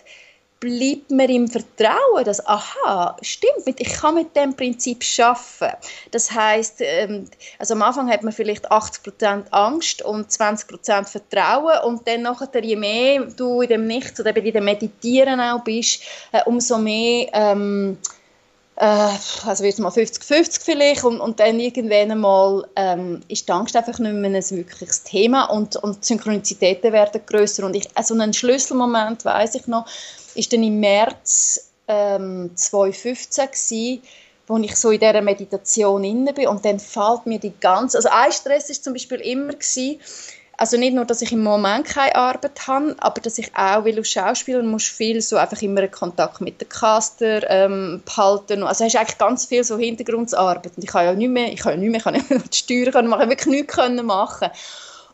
[0.59, 5.69] bleibt mir im Vertrauen, dass, aha, stimmt, ich kann mit dem Prinzip schaffen.
[6.11, 7.25] Das heißt, ähm,
[7.57, 12.75] also am Anfang hat man vielleicht 80% Angst und 20% Vertrauen und dann nachher, je
[12.75, 17.97] mehr du in dem Nichts oder in dem Meditieren auch bist, äh, umso mehr ähm,
[17.97, 18.18] äh,
[18.79, 23.75] also wird es mal 50-50 vielleicht und, und dann irgendwann einmal ähm, ist die Angst
[23.75, 28.13] einfach nicht mehr ein wirkliches Thema und, und die Synchronizitäten werden größer und ich, also
[28.13, 29.85] einen Schlüsselmoment weiß ich noch,
[30.35, 34.01] ist dann im März ähm, 2015 gewesen,
[34.47, 38.07] wo ich so in dieser Meditation inne bin und dann fällt mir die ganze, also
[38.09, 39.99] ein Stress ist zum Beispiel immer gewesen,
[40.59, 43.95] also nicht nur, dass ich im Moment keine Arbeit habe, aber dass ich auch, weil
[43.95, 48.63] du Schauspieler musst viel so einfach immer einen Kontakt mit dem Caster ähm, behalten.
[48.63, 50.73] Also hast eigentlich ganz viel so Hintergrundarbeit.
[50.75, 52.39] Und ich kann ja nicht mehr, ich kann ja nicht mehr, ich kann nicht mehr
[52.39, 54.49] die Steuern machen, wirklich nichts können machen.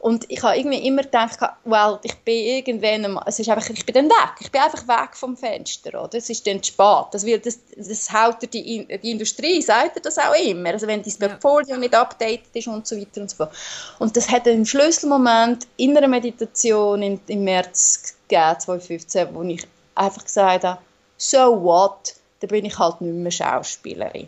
[0.06, 3.96] Und ich habe irgendwie immer gedacht, well, ich bin irgendwann, es ist einfach, ich bin
[3.96, 6.20] dann weg, ich bin einfach weg vom Fenster, oder?
[6.20, 7.08] Es ist dann zu spät.
[7.10, 10.70] Das, wird, das, das haut die, die Industrie, sagt das auch immer.
[10.70, 11.78] Also wenn dein Portfolio ja.
[11.78, 13.52] nicht updated ist und so weiter und so fort.
[13.98, 19.66] Und das hat einen Schlüsselmoment in einer Meditation in, im März gegeben, 2015, wo ich
[19.96, 20.82] einfach gesagt habe,
[21.18, 24.28] so what, dann bin ich halt nicht mehr Schauspielerin.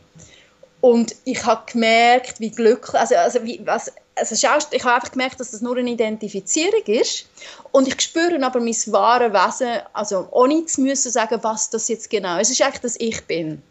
[0.81, 5.39] Und ich habe gemerkt, wie glücklich, also, also wie, was, also ich habe einfach gemerkt,
[5.39, 7.27] dass das nur eine Identifizierung ist
[7.71, 12.09] und ich spüre aber mein wahres Wesen, also ohne zu müssen sagen, was das jetzt
[12.09, 12.49] genau ist.
[12.49, 13.61] Es ist eigentlich, dass ich bin.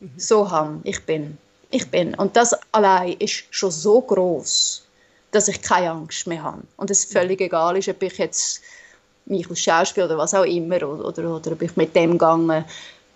[0.00, 0.10] Mhm.
[0.16, 1.38] So ham, ich bin.
[1.70, 2.14] Ich bin.
[2.14, 4.82] Und das allein ist schon so groß,
[5.30, 6.62] dass ich keine Angst mehr habe.
[6.76, 8.60] Und es völlig egal ist, ob ich jetzt
[9.24, 12.64] mich als Schauspiel oder was auch immer, oder, oder, oder ob ich mit dem gegangen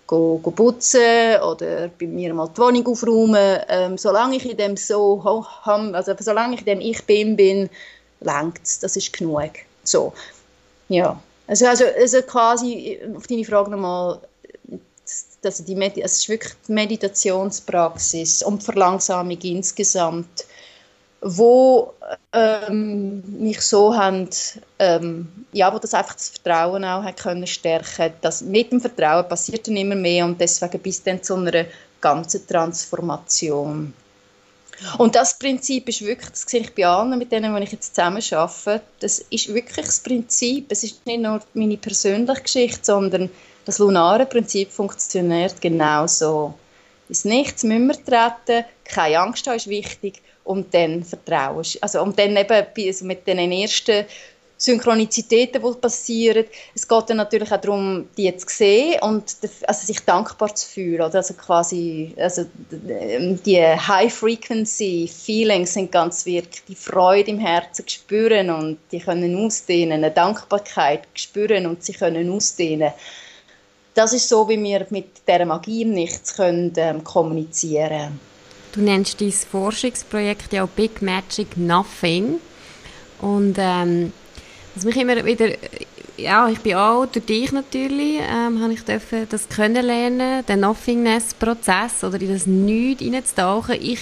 [0.07, 3.59] go, go putzen oder bei mir mal die Wohnung aufräumen.
[3.67, 5.21] Ähm, solange ich in dem so
[5.65, 7.69] also solange ich dem ich bin, bin
[8.21, 8.79] längt's.
[8.79, 9.51] Das ist genug.
[9.83, 10.13] So,
[10.89, 11.21] ja.
[11.45, 14.19] Also, also, also quasi auf deine Frage nochmal,
[15.43, 20.45] also die Medi es ist wirklich die Meditationspraxis und die Verlangsamung insgesamt
[21.21, 21.93] wo
[22.33, 24.29] ähm, mich so haben,
[24.79, 28.13] ähm, ja, wo das einfach das Vertrauen auch hat können stärken.
[28.21, 31.65] Das mit dem Vertrauen passiert dann immer mehr und deswegen bis dann zu einer
[31.99, 33.93] ganzen Transformation.
[34.99, 37.95] Und das Prinzip ist wirklich, das sehe ich bei allen, mit denen, die ich jetzt
[37.95, 40.67] zusammen arbeite, das ist wirklich das Prinzip.
[40.69, 43.31] Es ist nicht nur meine persönliche Geschichte, sondern
[43.65, 46.53] das lunare Prinzip funktioniert genauso.
[47.09, 51.65] ins Nichts müssen wir treten, keine Angst haben ist wichtig und dann Vertrauen.
[51.81, 54.05] Also, und dann eben also mit den ersten
[54.57, 56.45] Synchronizitäten, die passieren.
[56.73, 59.35] Es geht dann natürlich auch darum, die zu sehen und
[59.67, 61.01] also sich dankbar zu fühlen.
[61.01, 61.15] Oder?
[61.15, 66.63] Also quasi, also die High-Frequency-Feelings sind ganz wichtig.
[66.67, 72.31] Die Freude im Herzen spüren und die können ausdehnen, eine Dankbarkeit spüren und sie können
[72.31, 72.93] ausdehnen.
[73.93, 78.19] Das ist so, wie wir mit der Magie im Nichts können, ähm, kommunizieren
[78.71, 82.39] Du nennst dein Forschungsprojekt ja auch Big Magic Nothing.
[83.19, 84.13] Und ähm,
[84.77, 85.49] was mich immer wieder,
[86.17, 92.03] ja, ich bin auch durch dich natürlich, ähm, habe ich dürfen das kennenlernen, den Nothingness-Prozess
[92.03, 93.75] oder in das Nichts hineinzutauchen.
[93.81, 93.99] Ich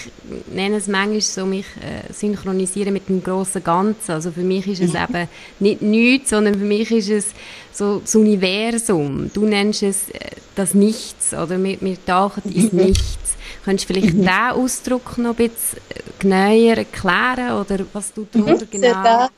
[0.52, 4.12] nenne es manchmal so, mich äh, synchronisieren mit dem grossen Ganzen.
[4.12, 5.16] Also für mich ist es mhm.
[5.16, 7.28] eben nicht nichts, sondern für mich ist es
[7.72, 9.32] so das Universum.
[9.34, 12.80] Du nennst es äh, das Nichts oder wir, wir tauchen ins mhm.
[12.80, 13.36] Nichts.
[13.64, 14.22] Könntest du vielleicht mhm.
[14.22, 15.80] diesen Ausdruck noch ein bisschen
[16.20, 19.30] genauer erklären oder was du darunter genau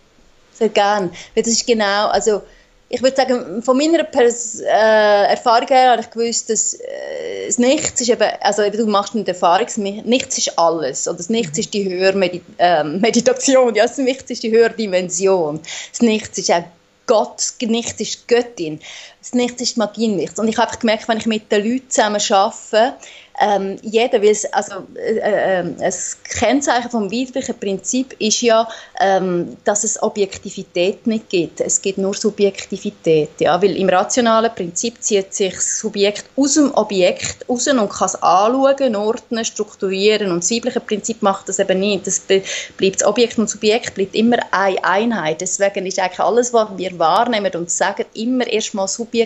[0.57, 1.11] sehr gerne.
[1.35, 2.41] Das ist genau, also
[2.89, 7.57] ich würde sagen, von meiner Pers äh, Erfahrung her habe ich gewusst, dass äh, das
[7.57, 9.67] Nichts ist eben, also eben, du machst eine Erfahrung,
[10.05, 11.07] Nichts ist alles.
[11.07, 11.61] Oder das Nichts mhm.
[11.61, 15.59] ist die höhere Medi äh, Meditation, ja, das Nichts ist die höhere Dimension.
[15.91, 16.63] Das Nichts ist auch
[17.07, 18.79] Gott, das Nichts ist Göttin.
[19.27, 20.39] Das Nichts ist Magie Nichts.
[20.39, 22.95] Und ich habe gemerkt, wenn ich mit den Leuten zusammen arbeite,
[23.39, 25.75] ähm, jeder will also äh, äh, ähm,
[26.23, 28.67] Kennzeichen vom weiblichen Prinzip ist ja,
[28.99, 31.61] ähm, dass es Objektivität nicht gibt.
[31.61, 36.73] Es gibt nur Subjektivität, ja, weil im rationalen Prinzip zieht sich das Subjekt aus dem
[36.73, 41.79] Objekt raus und kann es anschauen, ordnen, strukturieren und das weibliche Prinzip macht das eben
[41.79, 42.07] nicht.
[42.07, 45.41] Das bleibt das Objekt und Subjekt bleibt immer eine Einheit.
[45.41, 49.16] Deswegen ist eigentlich alles, was wir wahrnehmen und sagen, immer erstmal subjektiv.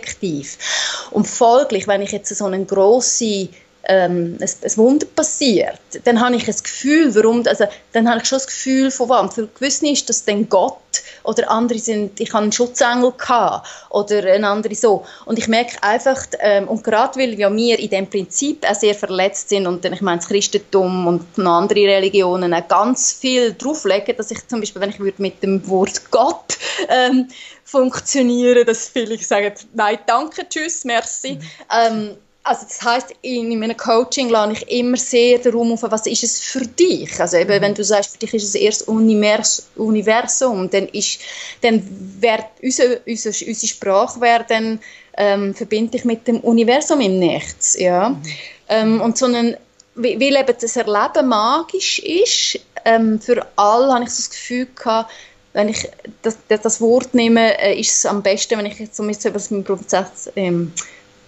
[1.12, 3.50] Und folglich, wenn ich jetzt so einen grossen
[3.86, 8.28] ähm, ein, ein, Wunder passiert, dann habe ich ein Gefühl, warum, also dann habe ich
[8.28, 9.36] schon das Gefühl von was.
[9.36, 10.78] Für gewisse ist das dann Gott
[11.24, 15.06] oder andere sind, ich habe einen Schutzengel gehabt oder ein andere so.
[15.26, 18.96] Und ich merke einfach, ähm, und gerade weil ja wir in dem Prinzip auch sehr
[18.96, 24.16] verletzt sind und dann, ich meine, das Christentum und andere Religionen auch ganz viel drauflegen,
[24.16, 26.58] dass ich zum Beispiel, wenn ich würde mit dem Wort Gott
[26.90, 27.28] ähm,
[27.64, 31.34] funktionieren, dass viele sagen, nein, danke, tschüss, merci.
[31.34, 31.42] Mhm.
[31.72, 36.24] Ähm, also das heißt, in meinem Coaching lade ich immer sehr darum auf, was ist
[36.24, 37.20] es für dich?
[37.20, 37.62] Also eben, mhm.
[37.62, 41.20] wenn du sagst, für dich ist es erst Univers Universum, dann ist,
[41.62, 41.84] dann
[42.20, 44.80] wird unsere, unsere, unsere Sprache werden
[45.18, 48.10] ähm, verbinde ich mit dem Universum im Nichts, ja.
[48.10, 48.24] Mhm.
[48.70, 49.58] Ähm, und so ein,
[49.96, 55.12] weil eben das Erleben magisch ist, ähm, für alle habe ich so das Gefühl gehabt,
[55.54, 55.88] wenn ich
[56.22, 59.64] das, das Wort nehme, äh, ist es am besten, wenn ich jetzt so mit meinem
[59.64, 60.72] Prozess ähm,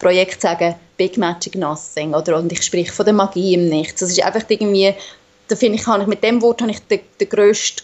[0.03, 4.01] Projekt sagen, Big Magic Nothing, oder, und ich spreche von der Magie im Nichts.
[4.01, 4.93] Das ist einfach irgendwie,
[5.47, 7.83] da finde ich, ich, mit dem Wort habe ich den, den grössten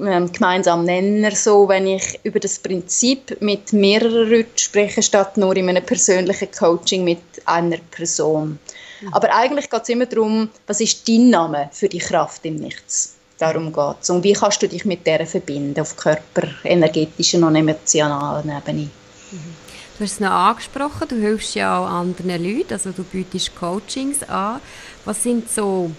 [0.00, 5.56] ähm, gemeinsamen Nenner, so, wenn ich über das Prinzip mit mehreren Leuten spreche, statt nur
[5.56, 8.58] in einem persönlichen Coaching mit einer Person.
[9.00, 9.14] Mhm.
[9.14, 13.14] Aber eigentlich geht es immer darum, was ist dein Name für die Kraft im Nichts?
[13.38, 14.10] Darum geht es.
[14.10, 18.88] Und wie kannst du dich mit der verbinden, auf körper-, energetischen und emotionalen Ebene?
[19.30, 19.61] Mhm.
[20.02, 24.24] Du hast es noch angesprochen, du hilfst ja auch anderen Leuten, also du bietest Coachings
[24.24, 24.60] an.
[25.04, 25.92] Was sind so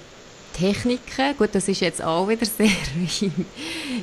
[0.51, 1.37] Techniken?
[1.37, 2.67] Gut, das ist jetzt auch wieder sehr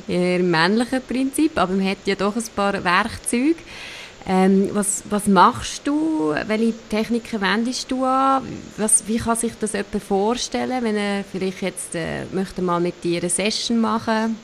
[0.07, 3.57] im männlichen Prinzip, aber man hat ja doch ein paar Werkzeuge.
[4.27, 6.33] Ähm, was, was machst du?
[6.47, 8.41] Welche Techniken wendest du an?
[8.77, 13.03] Was, wie kann sich das jemand vorstellen, wenn er vielleicht jetzt äh, möchte mal mit
[13.03, 14.35] dir eine Session machen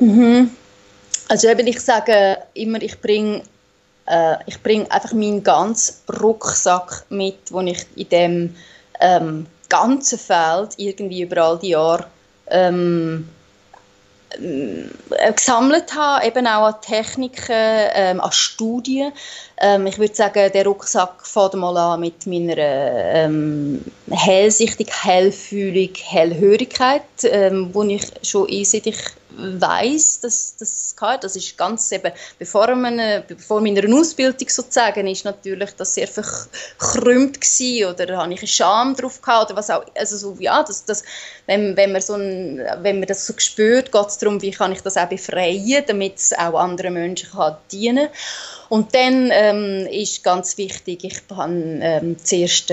[0.00, 0.50] mhm.
[1.28, 3.42] Also eben, ich sage immer, ich bringe
[4.06, 8.56] äh, ich bringe einfach meinen ganzen Rucksack mit, den ich in dem
[9.00, 12.06] ähm, ganzen Feld irgendwie über all die Jahre
[12.48, 13.28] ähm,
[14.40, 19.12] äh, gesammelt habe, eben auch an Techniken, ähm, an Studien.
[19.60, 27.02] Ähm, ich würde sagen, der Rucksack fängt mal an mit meiner ähm, Hellsichtig, Hellfühlung, Hellhörigkeit,
[27.24, 28.98] ähm, wo ich schon seit ich
[29.36, 31.18] weiß, dass das kann.
[31.20, 37.40] Das ist ganz eben, bevor, man, bevor meiner Ausbildung sozusagen ist natürlich das sehr verkrümmt
[37.40, 40.84] gewesen, oder habe ich eine Scham drauf gehabt oder was auch, also so, ja, das,
[40.84, 41.02] das,
[41.46, 44.72] wenn, wenn, man so ein, wenn man das so spürt, geht es darum, wie kann
[44.72, 48.08] ich das auch befreien, damit es auch anderen Menschen kann dienen
[48.68, 52.72] und dann ähm, ist ganz wichtig, ich habe ähm, zuerst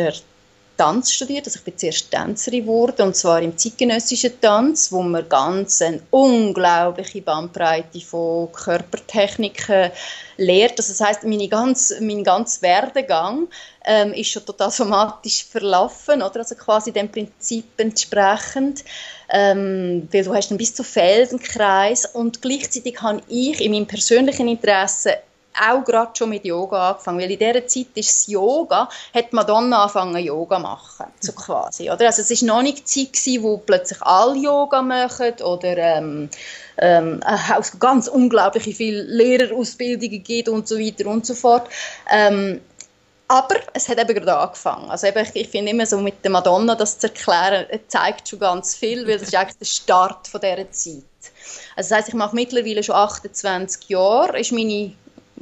[0.81, 5.29] Tanz studiert, also ich bin zuerst Tänzerin geworden, und zwar im zeitgenössischen Tanz, wo man
[5.29, 9.91] ganz eine unglaubliche Bandbreite von Körpertechniken
[10.37, 10.79] lehrt.
[10.79, 13.47] Also das heißt, meine ganz, mein ganzer Werdegang
[13.85, 16.39] ähm, ist schon total somatisch verlaufen, oder?
[16.39, 18.83] Also quasi dem Prinzip entsprechend,
[19.29, 24.47] ähm, weil du hast dann bis zu Feldenkreis und gleichzeitig habe ich in meinem persönlichen
[24.47, 25.17] Interesse
[25.59, 30.23] auch gerade schon mit Yoga angefangen, weil in dieser Zeit ist Yoga, hat Madonna angefangen
[30.23, 32.07] Yoga zu machen, so quasi, oder?
[32.07, 36.29] Also es war noch nicht die Zeit gewesen, wo plötzlich alle Yoga machen oder ähm,
[36.77, 41.67] ähm, auch ganz unglaublich viele Lehrerausbildungen gibt und so weiter und so fort.
[42.11, 42.61] Ähm,
[43.27, 44.89] aber es hat eben gerade angefangen.
[44.89, 48.39] Also eben, ich, ich finde immer so mit der Madonna das zu erklären, zeigt schon
[48.39, 51.03] ganz viel, weil das ist eigentlich der Start von dieser Zeit.
[51.77, 54.93] Also das heisst, ich mache mittlerweile schon 28 Jahre, ist meine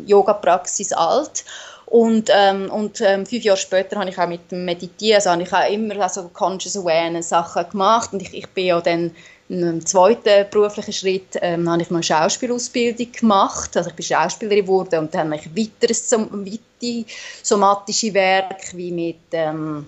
[0.06, 1.44] Yoga-Praxis alt.
[1.86, 5.42] Und, ähm, und ähm, fünf Jahre später habe ich auch mit dem Meditieren, also habe
[5.42, 9.12] ich auch immer also Conscious Awareness Sachen gemacht und ich, ich bin ja dann
[9.50, 14.66] im zweiten beruflichen Schritt ähm, habe ich noch eine Schauspielausbildung gemacht, also ich bin Schauspielerin
[14.66, 17.06] geworden und dann habe ich weiteres weitere
[17.42, 19.88] somatische Werk wie mit ähm,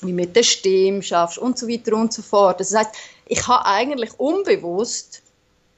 [0.00, 2.60] wie mit der Stimme schaffst und so weiter und so fort.
[2.60, 2.90] Das heißt,
[3.26, 5.22] ich habe eigentlich unbewusst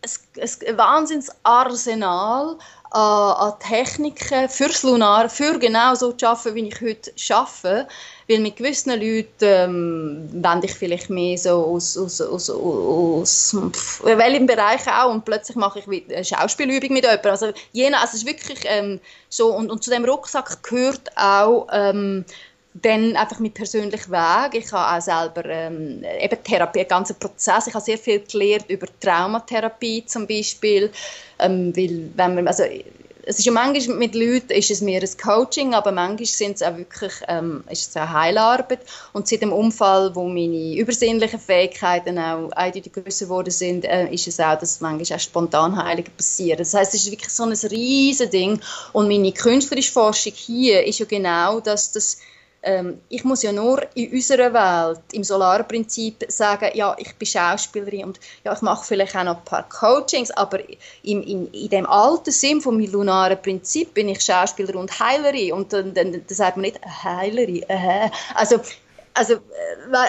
[0.02, 2.58] ein, ein Wahnsinnsarsenal
[2.90, 7.88] an, an Techniken fürs Lunar, für genau so zu arbeiten, wie ich heute arbeite.
[8.28, 14.00] Weil mit gewissen Leuten ähm, wende ich vielleicht mehr so aus, aus, aus, aus, aus
[14.02, 17.30] welchem Bereich auch und plötzlich mache ich eine Schauspielübung mit jemandem.
[17.30, 21.68] Also, jene, also es ist wirklich ähm, so und, und zu dem Rucksack gehört auch
[21.70, 22.24] ähm,
[22.82, 24.54] dann einfach mit persönlichen Weg.
[24.54, 27.66] Ich habe auch selber ähm, eben Therapie, einen ganzen Prozess.
[27.66, 30.90] Ich habe sehr viel gelernt über Traumatherapie zum Beispiel,
[31.38, 32.64] ähm, weil wenn man, also
[33.28, 36.62] es ist ja manchmal mit Leuten ist es mehr ein Coaching, aber manchmal sind es
[36.62, 38.78] auch wirklich ähm, ist es auch Heilarbeit.
[39.12, 44.28] Und seit dem Unfall, wo meine übersinnlichen Fähigkeiten auch eindeutig größer geworden sind, äh, ist
[44.28, 46.58] es auch, dass manchmal auch Spontanheilungen passieren.
[46.58, 48.60] Das heißt, es ist wirklich so ein riesen Ding.
[48.92, 52.18] Und meine künstlerische Forschung hier ist ja genau, dass das
[52.66, 58.04] ähm, ich muss ja nur in unserer Welt, im Solarprinzip, sagen, ja, ich bin Schauspielerin
[58.06, 60.58] und ja, ich mache vielleicht auch noch ein paar Coachings, aber
[61.02, 65.52] in, in, in dem alten Sinn vom lunaren Prinzip bin ich Schauspielerin und Heilerin.
[65.52, 68.60] Und dann, dann, dann sagt man nicht Heilerin, äh, also
[69.16, 69.38] also, äh,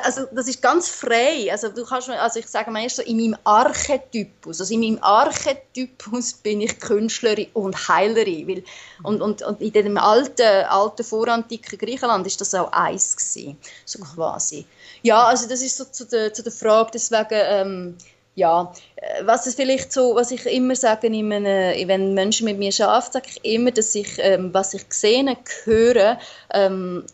[0.04, 1.50] also das ist ganz frei.
[1.52, 5.00] Also du kannst, also ich sage mal erst so in meinem Archetypus, also in meinem
[5.02, 8.64] Archetypus bin ich Künstlerin und Heilerin, weil,
[9.04, 14.00] und, und, und in dem alten, alten vorantiken Griechenland ist das auch eins gewesen, so
[14.00, 14.66] quasi.
[15.04, 17.98] Ja, also das ist so zu der, zu der Frage, deswegen, ähm,
[18.36, 22.60] ja, äh, was es vielleicht so, was ich immer sage, in einem, wenn Menschen mit
[22.60, 26.20] mir arbeiten, sage ich immer, dass ich, ähm, was ich sehe, höre,
[26.54, 27.06] ähm,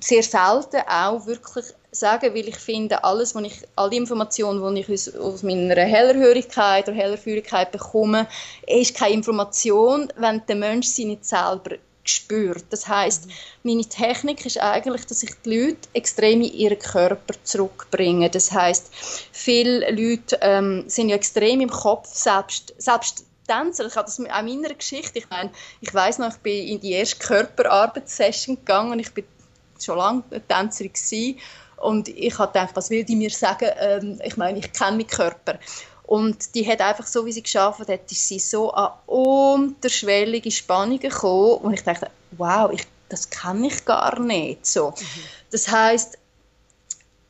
[0.00, 4.80] sehr selten auch wirklich sagen, weil ich finde, alles, was ich, all die Informationen, die
[4.82, 8.26] ich aus, aus meiner Hellerhörigkeit oder Hellerführigkeit bekomme,
[8.66, 12.64] ist keine Information, wenn der Mensch sie nicht selber spürt.
[12.70, 13.32] Das heißt, mhm.
[13.62, 18.30] meine Technik ist eigentlich, dass ich die Leute extrem in ihren Körper zurückbringe.
[18.30, 18.90] Das heißt,
[19.32, 23.86] viele Leute ähm, sind ja extrem im Kopf, selbst, selbst Tänzer.
[23.86, 25.18] Ich habe das auch in meiner Geschichte.
[25.18, 28.98] Ich meine, ich weiß noch, ich bin in die erste Körperarbeitssession gegangen.
[28.98, 29.24] Ich bin
[29.84, 31.38] schon lange Tänzerin gewesen.
[31.76, 33.68] Und ich habe gedacht, was will die mir sagen?
[33.78, 35.58] Ähm, ich meine, ich kenne meinen Körper.
[36.04, 41.00] Und die hat einfach so, wie sie geschafft hat, ist sie so an unterschwellige Spannungen
[41.00, 41.58] gekommen.
[41.58, 44.64] Und ich dachte, wow, ich, das kann ich gar nicht.
[44.66, 44.90] So.
[44.90, 45.04] Mhm.
[45.50, 46.18] Das heißt,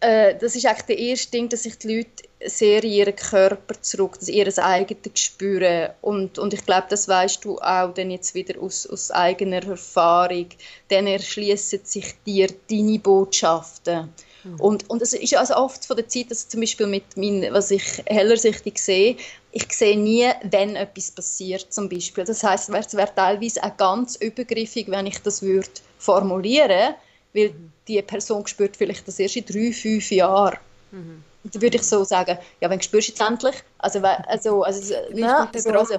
[0.07, 3.81] äh, das ist eigentlich der erste Ding, dass sich die Leute sehr in ihren Körper
[3.81, 8.35] zurück, dass ihr eigenes spüren und, und ich glaube, das weißt du auch dann jetzt
[8.35, 10.47] wieder aus, aus eigener Erfahrung,
[10.89, 14.13] dann erschließen sich dir deine Botschaften.
[14.45, 14.61] Mhm.
[14.61, 17.73] Und, und es ist also oft von der Zeit, dass zum Beispiel mit meinen, was
[17.73, 19.17] ich hellersichtig sehe,
[19.51, 22.25] ich sehe nie, wenn etwas passiert zum Beispiel.
[22.25, 26.95] Das heißt, es wäre teilweise auch ganz übergriffig, wenn ich das würde formulieren,
[27.35, 27.55] weil
[27.87, 30.59] die Person spürt vielleicht das erst in drei, fünf Jahren.
[30.91, 34.95] Mhm dann würde ich so sagen, ja, wenn spürst du jetzt endlich, also, also, also,
[35.15, 35.97] ja, so, also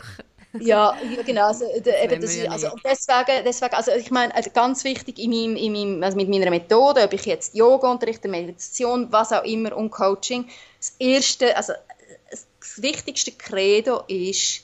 [0.59, 5.19] ja, genau, also, eben, das ist, also, deswegen, deswegen, also ich meine, also ganz wichtig
[5.19, 9.33] in meinem, in meinem, also mit meiner Methode, ob ich jetzt Yoga unterrichte, Meditation, was
[9.33, 10.47] auch immer und Coaching,
[10.79, 11.73] das erste, also
[12.29, 12.47] das
[12.77, 14.63] wichtigste Credo ist,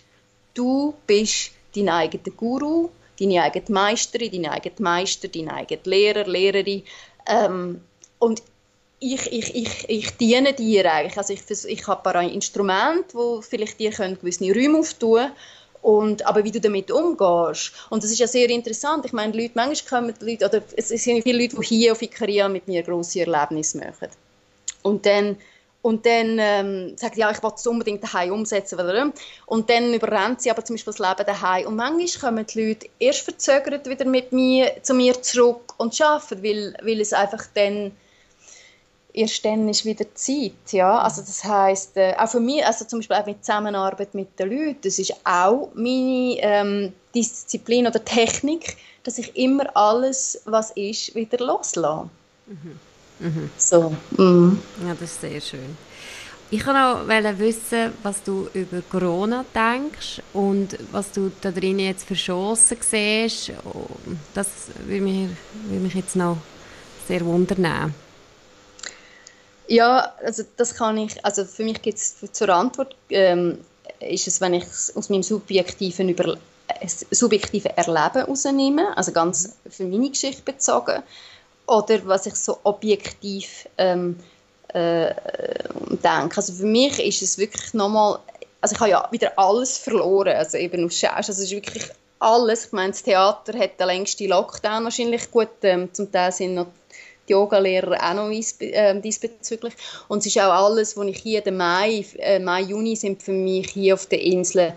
[0.53, 2.89] du bist dein eigener Guru,
[3.19, 6.83] deine eigene Meisterin, dein eigener Meister, dein eigener Lehrer, Lehrerin
[7.27, 7.81] ähm,
[8.19, 8.41] und
[8.99, 11.17] ich, ich, ich, ich diene dir eigentlich.
[11.17, 15.29] Also ich, ich habe ein paar Instrumente, die vielleicht dir gewisse Räume auftun
[15.81, 17.73] Und, aber wie du damit umgehst.
[17.89, 19.05] Und das ist ja sehr interessant.
[19.05, 22.47] Ich meine, Leute, manchmal kommen Leute, oder es sind viele Leute, die hier auf Ikaria
[22.47, 24.07] mit mir grosse Erlebnisse machen.
[24.83, 25.37] Und dann
[25.83, 28.79] und dann ähm, sagt ja, ich will es unbedingt daheim umsetzen.
[29.45, 31.67] Und dann überrennt sie aber zum Beispiel das Leben daheim.
[31.67, 36.41] Und manchmal kommen die Leute erst verzögert wieder mit mir, zu mir zurück und arbeiten,
[36.41, 37.91] weil, weil es einfach dann
[39.13, 40.71] erst dann ist wieder Zeit.
[40.71, 40.99] Ja?
[40.99, 44.51] Also das heisst, äh, auch für mich, also zum Beispiel auch mit Zusammenarbeit mit den
[44.51, 51.13] Leuten, das ist auch meine ähm, Disziplin oder Technik, dass ich immer alles, was ist,
[51.13, 52.09] wieder loslasse.
[52.47, 52.79] Mhm.
[53.23, 53.49] Mhm.
[53.57, 53.95] So.
[54.17, 54.59] Mhm.
[54.85, 55.77] Ja, das ist sehr schön.
[56.51, 62.05] Ich wollte noch wissen, was du über Corona denkst und was du da drin jetzt
[62.05, 63.53] für Chancen siehst.
[64.35, 64.47] Das
[64.85, 65.29] würde mich,
[65.67, 66.37] würde mich jetzt noch
[67.07, 67.95] sehr wundern.
[69.67, 73.57] Ja, also das kann ich, also für mich gibt es zur Antwort, ähm,
[73.99, 79.57] ist es, wenn ich es aus meinem subjektiven, Über, äh, subjektiven Erleben herausnehme, also ganz
[79.69, 81.01] für meine Geschichte bezogen,
[81.67, 84.19] oder was ich so objektiv ähm,
[84.69, 85.13] äh,
[86.03, 86.37] denke.
[86.37, 88.19] Also für mich ist es wirklich nochmal,
[88.61, 91.83] also ich habe ja wieder alles verloren, also eben aus Schauspiel, also es ist wirklich
[92.19, 96.55] alles, ich meine, das Theater hat den längsten Lockdown wahrscheinlich, gut, ähm, zum Teil sind
[96.55, 96.67] noch
[97.27, 99.73] die Yogalehrer auch noch äh, diesbezüglich.
[100.07, 103.31] Und es ist auch alles, was ich hier, der Mai, äh, Mai, Juni sind für
[103.31, 104.73] mich hier auf der Insel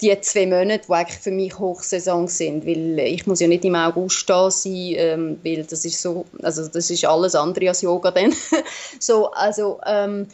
[0.00, 3.74] die zwei Monate, die eigentlich für mich Hochsaison sind, weil ich muss ja nicht im
[3.74, 8.10] August da sein, ähm, weil das ist so, also das ist alles andere als Yoga
[8.10, 8.34] dann.
[9.00, 10.26] so, also, ähm,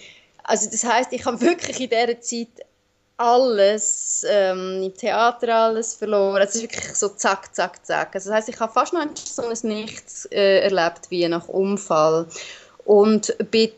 [0.42, 2.66] also das heißt, ich habe wirklich in dieser Zeit
[3.16, 6.42] alles, ähm, im Theater alles verloren.
[6.42, 8.14] Es ist wirklich so zack, zack, zack.
[8.14, 12.26] Also das heißt, ich habe fast noch so ein Nichts äh, erlebt wie nach Unfall
[12.84, 13.70] und bin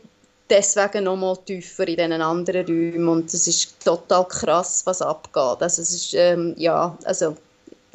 [0.49, 5.61] deswegen noch mal tiefer in diesen anderen Räumen und das ist total krass, was abgeht.
[5.61, 7.35] Also es ist, ähm, ja, also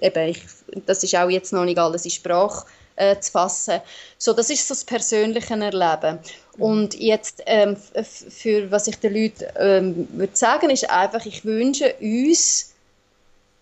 [0.01, 0.42] eben, ich,
[0.86, 3.80] das ist auch jetzt noch nicht alles in Sprache äh, zu fassen.
[4.18, 6.18] So, das ist so das persönliche Erleben.
[6.59, 11.94] Und jetzt, ähm, für was ich den Leuten ähm, würde sagen, ist einfach, ich wünsche
[12.01, 12.70] uns,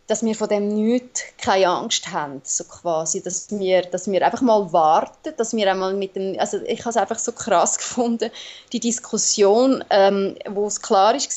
[0.08, 4.40] dass wir von dem nichts keine Angst haben, so quasi, dass wir, dass wir einfach
[4.40, 8.30] mal warten, dass wir einmal mit dem, also ich habe es einfach so krass gefunden,
[8.72, 11.30] die Diskussion, ähm, wo es klar ist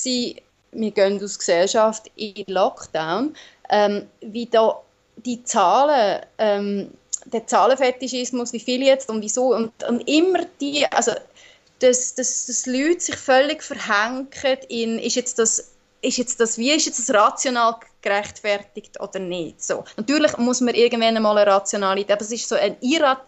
[0.72, 3.36] wir gehen aus Gesellschaft in Lockdown,
[3.69, 4.82] ähm, wie da
[5.17, 6.91] die Zahlen, ähm,
[7.26, 11.11] der Zahlenfetischismus, wie viele jetzt und wieso und, und immer die, also
[11.80, 14.30] dass, dass, dass Leute sich völlig verhängen
[14.69, 19.63] in, ist jetzt das ist jetzt das, wie ist jetzt das rational gerechtfertigt oder nicht?
[19.63, 19.83] So.
[19.97, 23.23] Natürlich muss man irgendwann einmal eine Rationalität, aber es ist so ein Irrat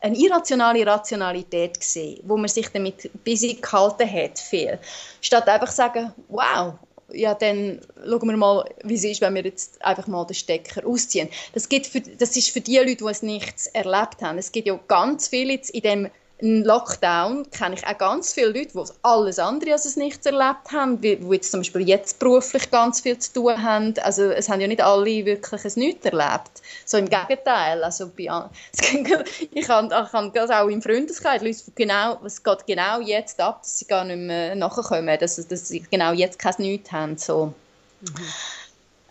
[0.00, 4.78] eine irrationale Rationalität gesehen, wo man sich damit busy gehalten hat, viel.
[5.20, 6.74] Statt einfach zu sagen, wow,
[7.12, 10.86] ja, dann schauen wir mal, wie es ist, wenn wir jetzt einfach mal den Stecker
[10.86, 11.28] ausziehen.
[11.52, 14.38] Das, gibt für, das ist für die Leute, die es nichts erlebt haben.
[14.38, 16.10] Es gibt ja ganz viele jetzt in dem
[16.42, 20.72] ein Lockdown kenne ich auch ganz viele Leute, die alles andere als es nichts erlebt
[20.72, 23.94] haben, die, die jetzt zum Beispiel jetzt beruflich ganz viel zu tun haben.
[24.02, 26.50] Also es haben ja nicht alle wirklich es Nichts erlebt.
[26.84, 27.82] So im Gegenteil.
[27.84, 29.24] Also bei, ich habe,
[29.54, 29.68] ich
[30.12, 34.04] habe das auch im Freundeskreis, Leute, genau, es geht genau jetzt ab, dass sie gar
[34.04, 37.16] nicht mehr nachkommen, dass, dass sie genau jetzt kein Nichts haben.
[37.16, 37.54] So.
[38.00, 38.10] Mhm.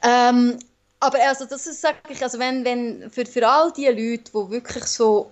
[0.01, 0.59] Ähm,
[0.99, 4.51] aber also das ist, sage ich, also wenn, wenn für, für all die Leute, die
[4.51, 5.31] wirklich so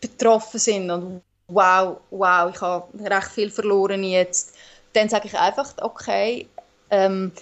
[0.00, 4.54] betroffen sind und wow, wow, ich habe recht viel verloren jetzt,
[4.92, 6.46] dann sage ich einfach, okay,
[6.90, 7.32] ähm,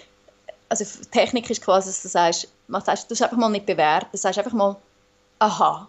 [0.69, 4.07] also Technik ist quasi, dass du sagst, man sagst, du hast einfach mal nicht bewerten,
[4.11, 4.75] du sagst einfach mal,
[5.39, 5.87] aha,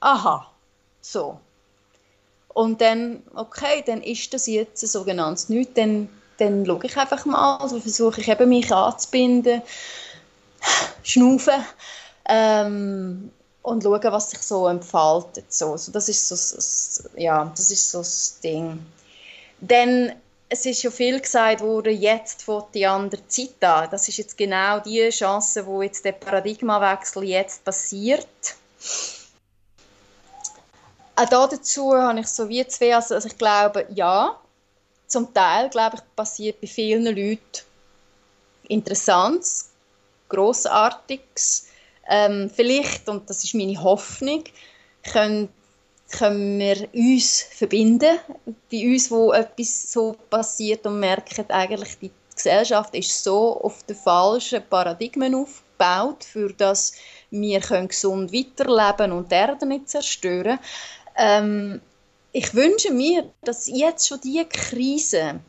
[0.00, 0.50] aha,
[1.00, 1.38] so.
[2.48, 6.08] Und dann, okay, dann ist das jetzt ein sogenanntes Nichts, dann,
[6.38, 9.62] dann schaue ich einfach mal, also versuche ich eben mich anzubinden,
[11.02, 11.64] schnaufen,
[12.28, 13.32] ähm,
[13.62, 15.52] und schauen, was sich so entfaltet.
[15.52, 15.72] So.
[15.72, 18.84] Also das ist so, ja, das ist so das Ding.
[19.60, 20.12] Denn
[20.48, 23.88] es ist ja viel gesagt worden, jetzt von die andere Zeit an.
[23.90, 28.26] Das ist jetzt genau die Chance, wo jetzt der Paradigmawechsel jetzt passiert.
[31.14, 34.38] Auch dazu habe ich so wie zwei, also, also ich glaube, ja,
[35.06, 37.64] zum Teil, glaube ich, passiert bei vielen Leuten
[38.68, 39.70] Interessantes,
[40.28, 41.66] Grossartiges,
[42.08, 44.44] ähm, vielleicht, und das ist meine Hoffnung,
[45.02, 45.48] können,
[46.10, 48.18] können wir uns verbinden,
[48.70, 53.96] bei uns, wo etwas so passiert und merken, eigentlich die Gesellschaft ist so auf den
[53.96, 56.94] falschen Paradigmen aufgebaut, für das
[57.30, 60.58] wir können gesund weiterleben und die Erde nicht zerstören.
[61.16, 61.80] Ähm,
[62.32, 65.40] ich wünsche mir, dass jetzt schon diese Krise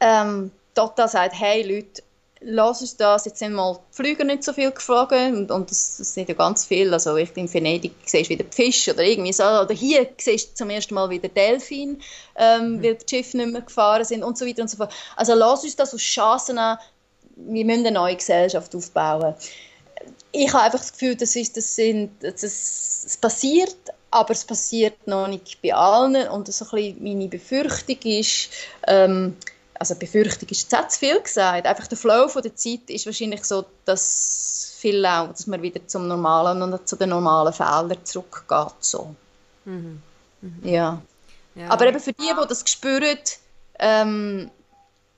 [0.00, 2.02] ähm, total sagt, hey Leute,
[2.44, 5.96] lass uns das, jetzt sind mal die Flüger nicht so viel geflogen und, und das,
[5.98, 9.32] das sind ja ganz viel, also ich in Venedig siehst wieder die Fische oder irgendwie
[9.32, 12.00] so, oder hier siehst du zum ersten Mal wieder Delfin,
[12.36, 12.82] ähm, mhm.
[12.82, 14.92] weil die Schiffe nicht mehr gefahren sind und so weiter und so fort.
[15.16, 16.78] Also lass uns das aus Chancen an,
[17.36, 19.34] wir müssen eine neue Gesellschaft aufbauen.
[20.32, 23.76] Ich habe einfach das Gefühl, das, ist, das, sind, das, das passiert,
[24.10, 28.50] aber es passiert noch nicht bei allen und so ein bisschen meine Befürchtung ist,
[28.86, 29.36] ähm,
[29.82, 33.42] also Befürchtung ist jetzt zu viel gesagt, einfach der Flow von der Zeit ist wahrscheinlich
[33.42, 38.76] so, dass viel auch, dass man wieder zum Normalen und zu den normalen Fehlern zurückgeht.
[38.78, 39.12] So.
[39.64, 40.00] Mhm.
[40.40, 40.60] Mhm.
[40.62, 41.02] Ja.
[41.56, 41.68] ja.
[41.68, 43.18] Aber eben für die, die das spüren,
[43.80, 44.52] ähm,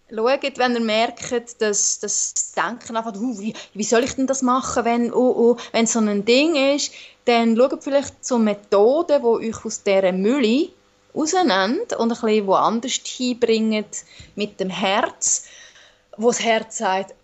[0.09, 4.41] schaut, wenn ihr merkt, dass das Denken einfach, uh, wie, wie, soll ich denn das
[4.41, 6.91] machen, wenn, uh, uh, wenn so ein Ding ist,
[7.27, 10.71] dann schaut vielleicht zu Methoden, die euch aus dieser Mülle
[11.15, 14.05] rausnimmt und ein bisschen woanders hinbringt
[14.35, 15.45] mit dem Herz,
[16.17, 17.15] wo das Herz sagt,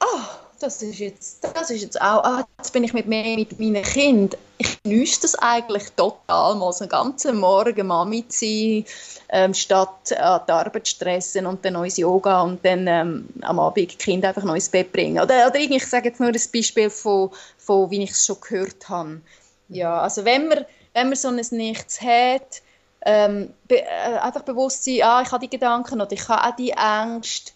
[0.00, 0.20] oh,
[0.60, 3.82] das ist jetzt, das ist jetzt auch, ah, jetzt bin ich mit mir, mit meinen
[3.82, 4.40] Kindern.
[4.58, 8.84] Ich genieße das eigentlich total, mal so einen ganzen Morgen Mami zu sein,
[9.28, 13.60] ähm, statt an die Arbeit zu stressen und dann neues Yoga und dann ähm, am
[13.60, 15.22] Abend die Kinder einfach ins Bett bringen.
[15.22, 18.88] Oder, oder ich sage jetzt nur ein Beispiel von, von wie ich es schon gehört
[18.88, 19.20] habe.
[19.68, 22.62] Ja, also wenn man, wenn man so ein Nichts hat,
[23.04, 26.56] ähm, be äh, einfach bewusst sein, ah, ich habe die Gedanken oder ich habe auch
[26.56, 27.52] die Ängste,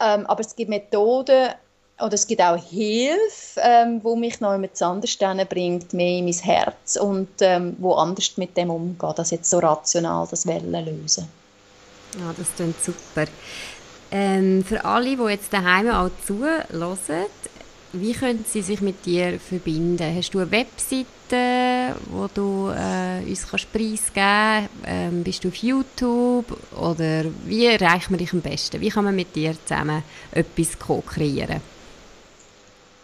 [0.00, 1.50] ähm, aber es gibt Methoden
[2.00, 5.18] oder es gibt auch Hilfe, ähm, wo mich noch mit anders
[5.48, 9.58] bringt, mehr in mein Herz und ähm, wo anders mit dem umgeht, als jetzt so
[9.58, 11.28] rational das Wellen lösen.
[12.18, 13.26] Ja, das klingt super.
[14.10, 16.64] Ähm, für alle, die jetzt daheim auch zuhören,
[17.92, 20.14] wie können sie sich mit dir verbinden?
[20.14, 24.70] Hast du eine Webseite, wo du äh, uns kannst preisgeben kannst?
[24.84, 26.46] Ähm, bist du auf YouTube?
[26.76, 28.80] Oder wie erreicht man dich am besten?
[28.80, 31.60] Wie kann man mit dir zusammen etwas co-kreieren?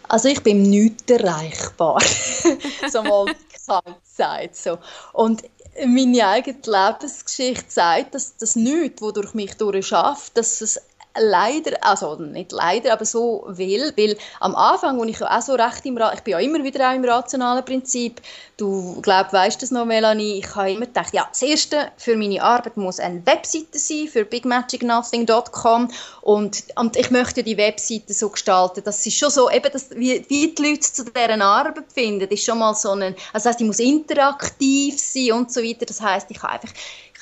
[0.07, 1.99] Also ich bin nicht erreichbar,
[2.91, 4.55] so mal gesagt.
[4.55, 4.77] So.
[5.13, 5.43] Und
[5.83, 10.79] meine eigene Lebensgeschichte sagt, dass das nichts, was durch mich durchschafft, dass es
[11.17, 15.85] leider, also nicht leider, aber so will, weil am Anfang, wo ich auch so recht
[15.85, 18.21] im, ich bin ja immer wieder auch im rationalen Prinzip,
[18.57, 22.41] du glaub, weißt das noch, Melanie, ich habe immer gedacht, ja, das Erste für meine
[22.41, 25.91] Arbeit muss eine Webseite sein, für bigmagicnothing.com
[26.21, 30.25] und, und ich möchte die Webseite so gestalten, dass sie schon so, eben, das, wie,
[30.29, 33.59] wie die Leute zu deren Arbeit finden, ist schon mal so ein, also das heisst,
[33.59, 36.71] die muss interaktiv sein und so weiter, das heißt, ich habe einfach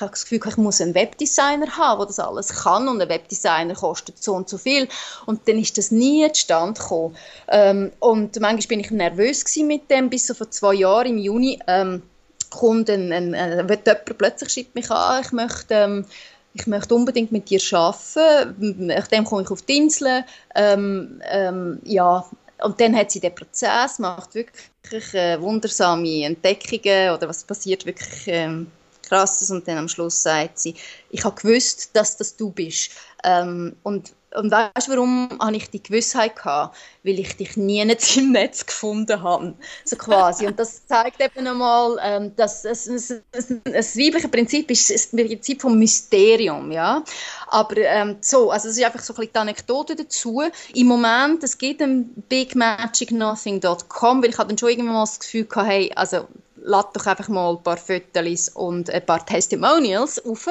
[0.04, 3.74] habe das Gefühl, ich muss einen Webdesigner haben, der das alles kann und ein Webdesigner
[3.76, 4.88] kostet so und so viel
[5.26, 7.16] und dann ist das nie zustande gekommen.
[7.48, 11.60] Ähm, und manchmal bin ich nervös mit dem, bis so vor zwei Jahren im Juni
[11.68, 12.04] ähm,
[12.50, 16.06] kommt ein, ein, ein, jemand plötzlich schreibt mich an, ich möchte ähm,
[16.56, 18.86] ich möchte unbedingt mit dir arbeiten.
[18.86, 20.24] Nachdem komme ich auf die Insel.
[20.54, 22.24] Ähm, ähm, ja,
[22.62, 28.28] und dann hat sie den Prozess, macht wirklich äh, wundersame Entdeckungen oder was passiert wirklich
[28.28, 28.68] ähm,
[29.04, 30.76] Krasses und dann am Schluss sagt sie,
[31.10, 32.92] ich habe gewusst, dass das du bist.
[33.24, 36.76] Ähm, und, und weißt du, warum habe ich die Gewissheit gehabt?
[37.04, 37.82] Weil ich dich nie
[38.18, 39.54] im Netz gefunden habe.
[39.86, 40.48] So quasi.
[40.48, 45.08] Und das zeigt eben einmal, ähm, dass es, es, es, das weibliche Prinzip ist das
[45.08, 46.72] Prinzip vom Mysterium.
[46.72, 47.04] Ja?
[47.48, 50.42] Aber ähm, so, also das ist einfach so ein bisschen die Anekdote dazu.
[50.74, 55.46] Im Moment, es geht um bigmagicnothing.com, weil ich habe dann schon irgendwann mal das Gefühl
[55.46, 56.28] gehabt, hey, also
[56.64, 60.48] lad doch einfach mal ein paar Fotos und ein paar Testimonials auf.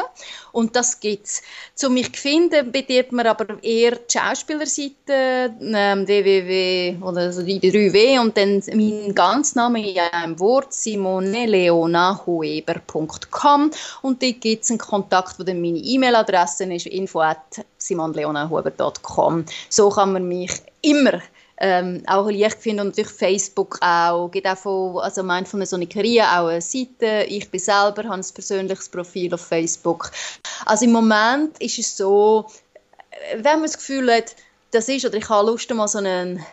[0.52, 1.42] Und das gibt es.
[1.74, 8.20] Zu mich finden bedient man aber eher die Schauspielerseite, ähm, www oder also die 3W
[8.20, 13.70] und dann mein ganz Name in einem Wort, simoneleonahueber.com
[14.02, 19.44] und dort gibt es einen Kontakt, wo dann meine E-Mail-Adresse ist, info at simonleonahueber.com.
[19.68, 21.20] So kann man mich immer
[21.64, 24.28] ähm, auch leicht finden und natürlich Facebook auch.
[24.30, 27.24] Gibt auch von, also mein von Sonikeria auch eine Seite.
[27.28, 30.10] Ich bin selber, habe ein persönliches Profil auf Facebook.
[30.66, 32.46] Also im Moment ist es so,
[33.36, 34.34] wenn man das Gefühl hat,
[34.72, 36.44] das ist, oder ich habe Lust, mal so eine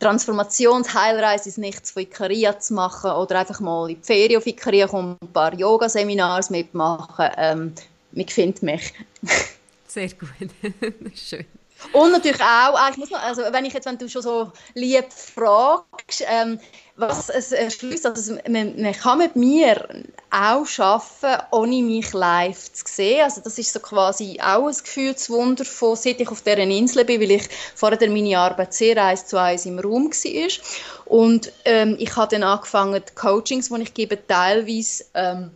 [0.00, 4.86] Transformationsheilreise ins Nichts von Ikaria zu machen oder einfach mal in die Ferien auf Ikaria
[4.86, 7.28] kommen, ein paar Yoga-Seminars mitmachen.
[7.36, 7.74] Ähm,
[8.12, 8.94] man findet mich.
[9.86, 10.30] Sehr gut.
[11.14, 11.44] Schön.
[11.92, 14.52] Und natürlich auch, ah, ich muss noch, also wenn ich jetzt, wenn du schon so
[14.74, 16.58] lieb fragst, ähm,
[16.96, 19.86] was es erschließt, also man, man, kann mit mir
[20.30, 23.22] auch arbeiten, ohne mich live zu sehen.
[23.22, 27.20] Also das ist so quasi auch ein Gefühlswunder von, seit ich auf dieser Insel bin,
[27.20, 30.48] weil ich vorher meine Arbeit sehr eins zu eins im Raum war.
[31.04, 35.50] Und ähm, ich habe dann angefangen, die Coachings, die ich gebe, teilweise ähm,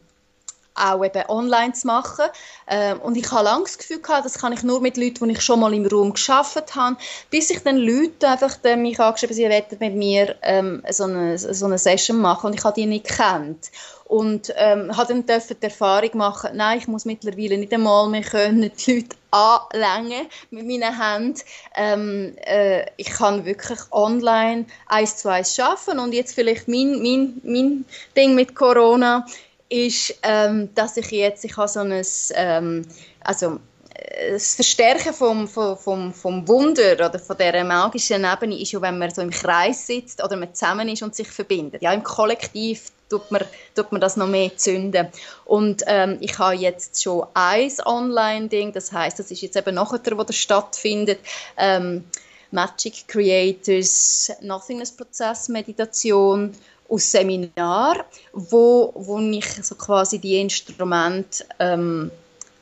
[0.75, 2.27] auch eben online zu machen.
[2.69, 5.33] Ähm, und ich habe lange das Gefühl gehabt, das kann ich nur mit Leuten, die
[5.33, 6.97] ich schon mal im Raum geschafft habe,
[7.31, 11.39] bis ich dann Leute einfach dann mich angeschrieben sie wollten mit mir ähm, so, eine,
[11.39, 13.71] so eine Session machen und ich habe die nicht gekannt
[14.11, 18.73] und ähm, habe dann die Erfahrung machen, nein, ich muss mittlerweile nicht einmal mehr können
[18.77, 21.41] die Leute anlängen mit meinen Händen.
[21.77, 27.41] Ähm, äh, ich kann wirklich online eins zu eins arbeiten und jetzt vielleicht mein, mein,
[27.45, 27.85] mein
[28.17, 29.27] Ding mit Corona
[29.71, 32.05] ist, ähm, dass ich jetzt, ich habe so ein,
[32.35, 32.87] ähm,
[33.21, 33.61] also
[33.95, 38.99] äh, das Verstärken vom, vom, vom Wunder oder von dieser magischen Ebene ist ja, wenn
[38.99, 41.83] man so im Kreis sitzt oder man zusammen ist und sich verbindet.
[41.83, 43.45] Ja, im Kollektiv tut man,
[43.75, 45.09] tut man das noch mehr zünden.
[45.45, 50.01] Und ähm, ich habe jetzt schon ein Online-Ding, das heißt, das ist jetzt eben nachher,
[50.19, 51.21] wo das stattfindet.
[51.57, 52.05] Ähm,
[52.53, 56.53] Magic Creators, Nothingness Prozess Meditation
[56.91, 62.11] aus Seminar, wo, wo ich so quasi die Instrumente ähm,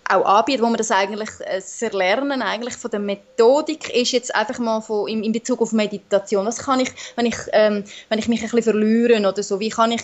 [0.08, 4.34] auch anbiete, wo man das eigentlich äh, das Erlernen eigentlich von der Methodik ist jetzt
[4.34, 6.46] einfach mal von, in, in Bezug auf Meditation.
[6.46, 9.68] Was kann ich, wenn ich, ähm, wenn ich mich ein bisschen verliere oder so, wie
[9.68, 10.02] kann ich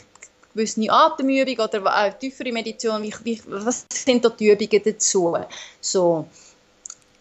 [0.55, 5.37] gewisse Atemübungen oder auch tiefere Meditation, wie, wie, was sind da die Übungen dazu?
[5.81, 6.27] So.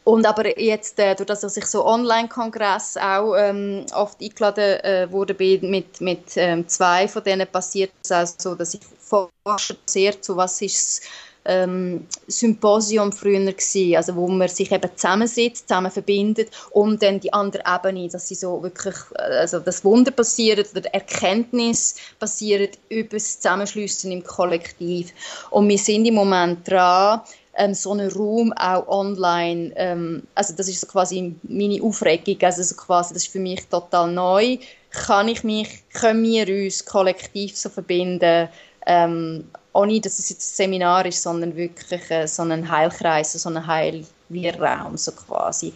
[0.03, 5.07] Und aber jetzt, äh, durch das, dass ich so Online-Kongress auch ähm, oft eingeladen äh,
[5.09, 9.77] wurde bin, mit, mit ähm, zwei von denen passiert es auch so, dass ich forsche
[9.85, 11.03] sehr zu, was ist
[11.45, 17.33] ähm, Symposium früher gewesen, also wo man sich eben zusammensitzt, zusammen verbindet und dann die
[17.33, 23.39] andere Ebene, dass sie so wirklich, also das Wunder passiert oder Erkenntnis passiert über das
[23.39, 25.13] Zusammenschliessen im Kollektiv.
[25.49, 27.21] Und wir sind im Moment dran,
[27.55, 32.63] ähm, so einen Raum auch online, ähm, also das ist so quasi meine Aufregung, also
[32.63, 34.57] so quasi, das ist für mich total neu,
[34.91, 38.49] kann ich mich, können wir uns kollektiv so verbinden,
[38.85, 43.49] ähm, ohne dass es jetzt ein Seminar ist, sondern wirklich äh, so ein Heilkreis, so
[43.49, 45.73] ein Heilwirrraum so quasi.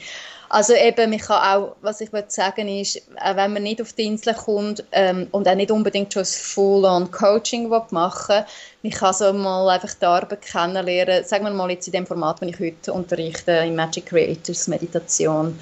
[0.50, 3.94] Also eben, ich kann auch, was ich würde sagen ist, auch wenn man nicht auf
[3.94, 8.46] die Insel kommt ähm, und auch nicht unbedingt schon ein Full-on-Coaching machen will,
[8.84, 12.42] man kann so mal einfach die Arbeit kennenlernen, sagen wir mal jetzt in dem Format,
[12.42, 15.60] das ich heute unterrichte, in Magic Creators Meditation,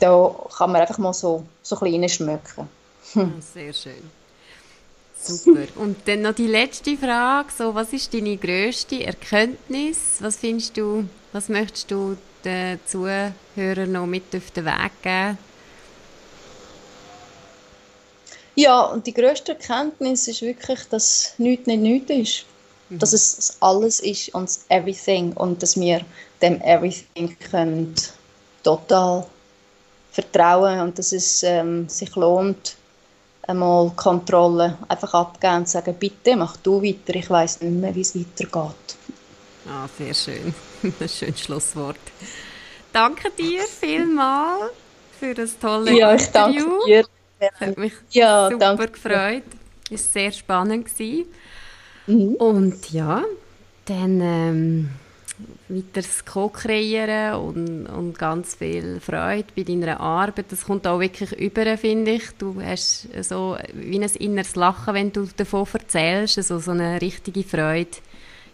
[0.00, 2.68] da kann man einfach mal so, so ein bisschen schmücken.
[3.12, 3.34] Hm.
[3.40, 4.10] Sehr schön.
[5.18, 5.66] Super.
[5.76, 10.18] Und dann noch die letzte Frage, so, was ist deine grösste Erkenntnis?
[10.20, 12.16] Was findest du, was möchtest du
[12.46, 15.36] den Zuhörern noch mit auf den Weg geben?
[18.54, 22.46] Ja, und die grösste Erkenntnis ist wirklich, dass nichts nicht nichts ist.
[22.88, 22.98] Mhm.
[23.00, 26.00] Dass es alles ist und Everything und dass wir
[26.40, 27.94] dem Everything können
[28.62, 29.26] total
[30.12, 32.76] vertrauen und dass es ähm, sich lohnt,
[33.46, 38.00] einmal Kontrolle einfach abgeben und sagen, bitte mach du weiter, ich weiß nicht mehr, wie
[38.00, 38.96] es weitergeht.
[39.68, 40.54] Ah, sehr schön.
[41.00, 41.98] Ein schönes Schlusswort.
[42.92, 44.72] Danke dir vielmals
[45.18, 47.04] für das tolle ja, ich danke dir.
[47.38, 48.88] Es hat mich ja, super danke.
[48.88, 49.42] gefreut.
[49.90, 50.88] Es war sehr spannend.
[52.06, 52.34] Mhm.
[52.36, 53.24] Und ja,
[53.84, 54.20] dann...
[54.20, 54.90] Ähm,
[55.68, 60.46] weiter das Co-Kreieren und, und ganz viel Freude bei deiner Arbeit.
[60.50, 62.30] Das kommt auch wirklich über, finde ich.
[62.38, 67.42] Du hast so wie ein inneres Lachen, wenn du davon erzählst, also so eine richtige
[67.42, 67.90] Freude.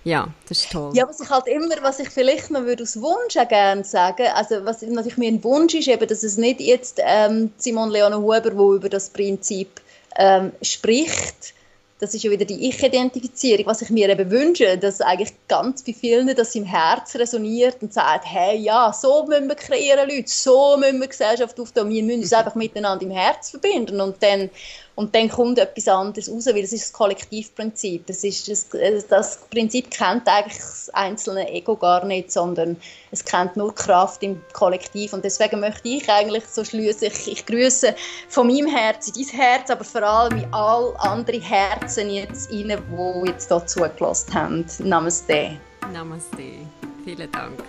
[0.05, 0.91] Ja, das ist toll.
[0.95, 4.27] Ja, was ich halt immer, was ich vielleicht noch würde aus Wunsch auch gerne sagen,
[4.35, 8.19] also was natürlich mir ein Wunsch ist, eben, dass es nicht jetzt ähm, Simon Leone
[8.19, 9.81] Huber, wo über das Prinzip
[10.17, 11.55] ähm, spricht,
[12.03, 15.93] das ist ja wieder die Ich-Identifizierung, was ich mir eben wünsche, dass eigentlich ganz bei
[15.93, 20.77] vielen das im Herz resoniert und sagt, hey, ja, so müssen wir kreieren, Leute, so
[20.79, 24.01] müssen wir Gesellschaft aufbauen, wir müssen uns einfach miteinander im Herz verbinden.
[24.01, 24.51] Und dann
[24.95, 28.07] und dann kommt etwas anderes raus, weil das ist das Kollektivprinzip.
[28.07, 28.69] Das, ist das,
[29.09, 32.77] das Prinzip kennt eigentlich das einzelne Ego gar nicht, sondern
[33.11, 35.15] es kennt nur Kraft im Kollektiv.
[35.15, 37.95] Und deswegen möchte ich eigentlich so schließen, ich, ich grüße
[38.29, 42.69] von meinem Herz in dein Herz, aber vor allem in all andere Herzen jetzt rein,
[42.69, 44.67] die jetzt hier zugelassen haben.
[44.81, 45.59] Namaste.
[45.91, 46.67] Namaste.
[47.05, 47.63] Vielen Dank.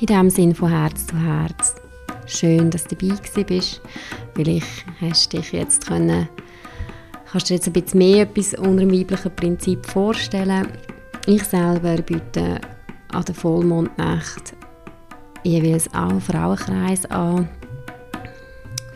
[0.00, 1.74] In dem Sinn von Herz zu Herz.
[2.26, 3.80] Schön, dass du dabei bist.
[4.34, 6.28] Vielleicht hast du dich jetzt können,
[7.28, 10.68] kannst du dir jetzt ein bisschen mehr etwas unter dem weiblichen Prinzip vorstellen.
[11.26, 12.60] Ich selber biete
[13.08, 14.54] an der Vollmondnacht
[15.42, 17.48] jeweils auch Frauenkreis an.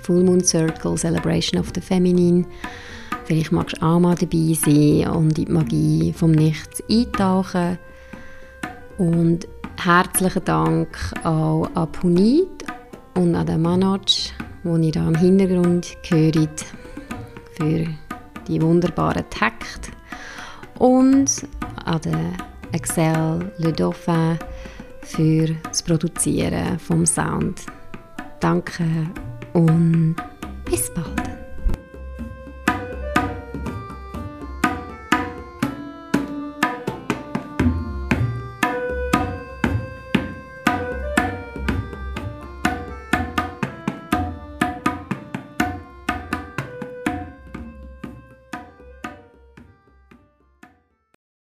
[0.03, 2.45] Full Moon Circle, Celebration of the Feminine.
[3.25, 7.79] Vielleicht magst du auch mal dabei sein und in die Magie vom Nichts eintauchen.
[9.03, 9.49] Und
[9.85, 12.65] Herzlichen Dank auch an Punit
[13.15, 13.99] und an den Manoj,
[14.63, 16.65] die ihr da im Hintergrund hört,
[17.57, 17.87] für
[18.47, 19.91] die wunderbaren Takte
[20.79, 21.49] und
[21.85, 22.31] an der
[22.71, 24.39] Excel Le Dauphin
[25.01, 27.63] für das Produzieren vom Sound.
[28.39, 28.85] Danke
[29.53, 30.15] und
[30.65, 31.32] bis bald.